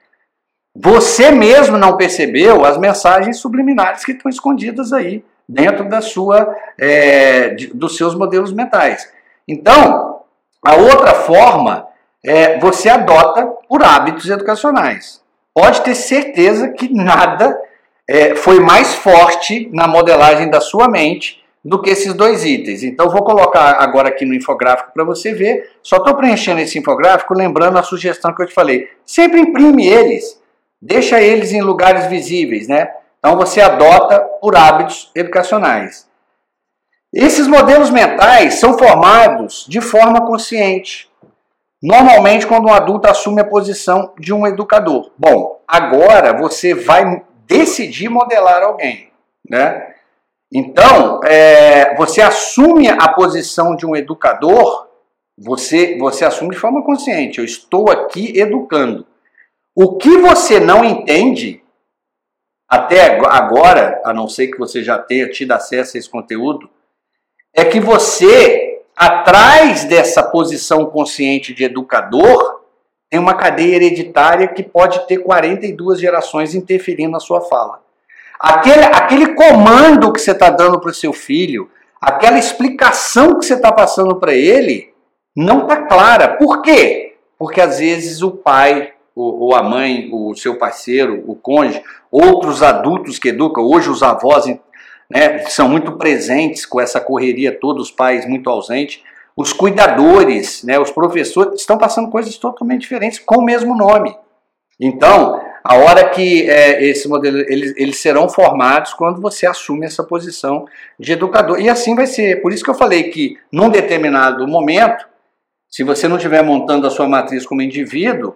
Você 0.76 1.32
mesmo 1.32 1.78
não 1.78 1.96
percebeu 1.96 2.66
as 2.66 2.78
mensagens 2.78 3.38
subliminares 3.38 4.04
que 4.04 4.12
estão 4.12 4.30
escondidas 4.30 4.92
aí 4.92 5.24
dentro 5.48 5.88
da 5.88 6.02
sua, 6.02 6.56
é, 6.80 7.50
de, 7.50 7.68
dos 7.68 7.96
seus 7.96 8.16
modelos 8.16 8.52
mentais. 8.52 9.12
Então, 9.48 10.22
a 10.64 10.76
outra 10.76 11.14
forma 11.14 11.88
é 12.24 12.58
você 12.60 12.90
adota 12.90 13.46
por 13.70 13.84
hábitos 13.84 14.30
educacionais. 14.30 15.22
Pode 15.54 15.82
ter 15.82 15.96
certeza 15.96 16.70
que 16.70 16.92
nada 16.92 17.58
é, 18.08 18.36
foi 18.36 18.60
mais 18.60 18.96
forte 18.96 19.70
na 19.72 19.88
modelagem 19.88 20.50
da 20.50 20.60
sua 20.60 20.88
mente 20.88 21.44
do 21.64 21.82
que 21.82 21.90
esses 21.90 22.14
dois 22.14 22.46
itens. 22.46 22.84
Então, 22.84 23.10
vou 23.10 23.24
colocar 23.24 23.82
agora 23.82 24.10
aqui 24.10 24.26
no 24.26 24.36
infográfico 24.36 24.92
para 24.94 25.04
você 25.04 25.34
ver. 25.34 25.72
Só 25.82 25.98
estou 25.98 26.16
preenchendo 26.16 26.62
esse 26.62 26.78
infográfico, 26.78 27.34
lembrando 27.34 27.78
a 27.78 27.84
sugestão 27.84 28.34
que 28.34 28.42
eu 28.44 28.48
te 28.48 28.54
falei. 28.54 28.88
Sempre 29.04 29.40
imprime 29.40 29.88
eles, 29.88 30.40
deixa 30.80 31.22
eles 31.22 31.52
em 31.52 31.62
lugares 31.62 32.06
visíveis, 32.06 32.68
né? 32.68 32.88
Então, 33.26 33.38
você 33.38 33.60
adota 33.60 34.20
por 34.40 34.56
hábitos 34.56 35.10
educacionais. 35.16 36.08
Esses 37.12 37.48
modelos 37.48 37.90
mentais 37.90 38.60
são 38.60 38.78
formados 38.78 39.66
de 39.68 39.82
forma 39.82 40.28
consciente. 40.28 41.10
Normalmente, 41.82 42.46
quando 42.46 42.68
um 42.68 42.74
adulto 42.74 43.10
assume 43.10 43.42
a 43.42 43.46
posição 43.46 44.14
de 44.20 44.32
um 44.32 44.46
educador. 44.46 45.10
Bom, 45.18 45.60
agora 45.68 46.38
você 46.38 46.76
vai 46.76 47.24
decidir 47.48 48.10
modelar 48.10 48.62
alguém, 48.62 49.10
né? 49.50 49.96
Então, 50.54 51.20
é, 51.24 51.96
você 51.96 52.22
assume 52.22 52.90
a 52.90 53.08
posição 53.08 53.76
de 53.76 53.88
um 53.88 53.96
educador, 53.96 54.88
você, 55.36 55.98
você 55.98 56.26
assume 56.26 56.52
de 56.52 56.62
forma 56.62 56.84
consciente. 56.84 57.40
Eu 57.40 57.46
estou 57.46 57.90
aqui 57.90 58.40
educando. 58.40 59.04
O 59.76 59.98
que 59.98 60.16
você 60.20 60.60
não 60.60 60.86
entende, 60.86 61.65
até 62.76 63.20
agora, 63.26 64.02
a 64.04 64.14
não 64.14 64.28
ser 64.28 64.48
que 64.48 64.58
você 64.58 64.84
já 64.84 64.98
tenha 64.98 65.30
tido 65.30 65.52
acesso 65.52 65.96
a 65.96 66.00
esse 66.00 66.10
conteúdo, 66.10 66.70
é 67.54 67.64
que 67.64 67.80
você, 67.80 68.82
atrás 68.96 69.86
dessa 69.86 70.22
posição 70.22 70.86
consciente 70.86 71.54
de 71.54 71.64
educador, 71.64 72.62
tem 73.10 73.20
uma 73.20 73.36
cadeia 73.36 73.76
hereditária 73.76 74.48
que 74.48 74.62
pode 74.62 75.08
ter 75.08 75.20
42 75.20 76.00
gerações 76.00 76.54
interferindo 76.54 77.12
na 77.12 77.20
sua 77.20 77.42
fala. 77.42 77.82
Aquele, 78.40 78.84
aquele 78.84 79.34
comando 79.36 80.12
que 80.12 80.20
você 80.20 80.32
está 80.32 80.50
dando 80.50 80.80
para 80.80 80.92
o 80.92 80.94
seu 80.94 81.14
filho, 81.14 81.70
aquela 82.02 82.38
explicação 82.38 83.40
que 83.40 83.46
você 83.46 83.54
está 83.54 83.72
passando 83.72 84.18
para 84.18 84.34
ele, 84.34 84.94
não 85.36 85.62
está 85.62 85.84
clara. 85.84 86.36
Por 86.36 86.62
quê? 86.62 87.16
Porque 87.38 87.62
às 87.62 87.80
vezes 87.80 88.22
o 88.22 88.32
pai, 88.32 88.94
ou, 89.16 89.40
ou, 89.40 89.56
a 89.56 89.64
mãe, 89.64 90.10
o 90.12 90.36
seu 90.36 90.58
parceiro, 90.58 91.24
o 91.26 91.36
cônjuge, 91.36 91.82
outros 92.12 92.62
adultos 92.62 93.18
que 93.18 93.30
educam, 93.30 93.64
hoje 93.64 93.90
os 93.90 94.04
avós 94.04 94.46
né, 95.10 95.40
são 95.48 95.70
muito 95.70 95.94
presentes 95.94 96.66
com 96.66 96.82
essa 96.82 97.00
correria, 97.00 97.58
todos 97.58 97.88
os 97.88 97.92
pais 97.92 98.28
muito 98.28 98.50
ausentes. 98.50 99.02
Os 99.38 99.54
cuidadores, 99.54 100.64
né, 100.64 100.80
os 100.80 100.92
professores 100.92 101.62
estão 101.62 101.78
passando 101.78 102.10
coisas 102.10 102.38
totalmente 102.38 102.82
diferentes 102.82 103.20
com 103.20 103.40
o 103.40 103.46
mesmo 103.46 103.76
nome. 103.76 104.16
Então, 104.80 105.42
a 105.64 105.78
hora 105.78 106.10
que 106.10 106.50
é, 106.50 106.84
esse 106.84 107.08
modelo, 107.08 107.40
eles, 107.40 107.74
eles 107.78 107.98
serão 107.98 108.30
formados 108.30 108.94
quando 108.94 109.22
você 109.22 109.48
assume 109.48 109.86
essa 109.86 110.04
posição 110.04 110.66
de 111.00 111.14
educador. 111.14 111.60
E 111.60 111.70
assim 111.70 111.96
vai 111.96 112.06
ser. 112.06 112.42
Por 112.42 112.54
isso 112.54 112.64
que 112.64 112.70
eu 112.70 112.76
falei 112.76 113.04
que, 113.04 113.38
num 113.52 113.70
determinado 113.70 114.48
momento, 114.48 115.08
se 115.70 115.84
você 115.84 116.08
não 116.08 116.18
estiver 116.18 116.44
montando 116.44 116.86
a 116.86 116.90
sua 116.90 117.08
matriz 117.08 117.46
como 117.46 117.62
indivíduo, 117.62 118.36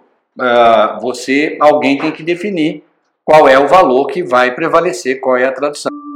você, 1.00 1.56
alguém 1.60 1.98
tem 1.98 2.12
que 2.12 2.22
definir 2.22 2.82
qual 3.24 3.48
é 3.48 3.58
o 3.58 3.68
valor 3.68 4.06
que 4.06 4.22
vai 4.22 4.54
prevalecer, 4.54 5.20
qual 5.20 5.36
é 5.36 5.44
a 5.44 5.52
tradução. 5.52 6.09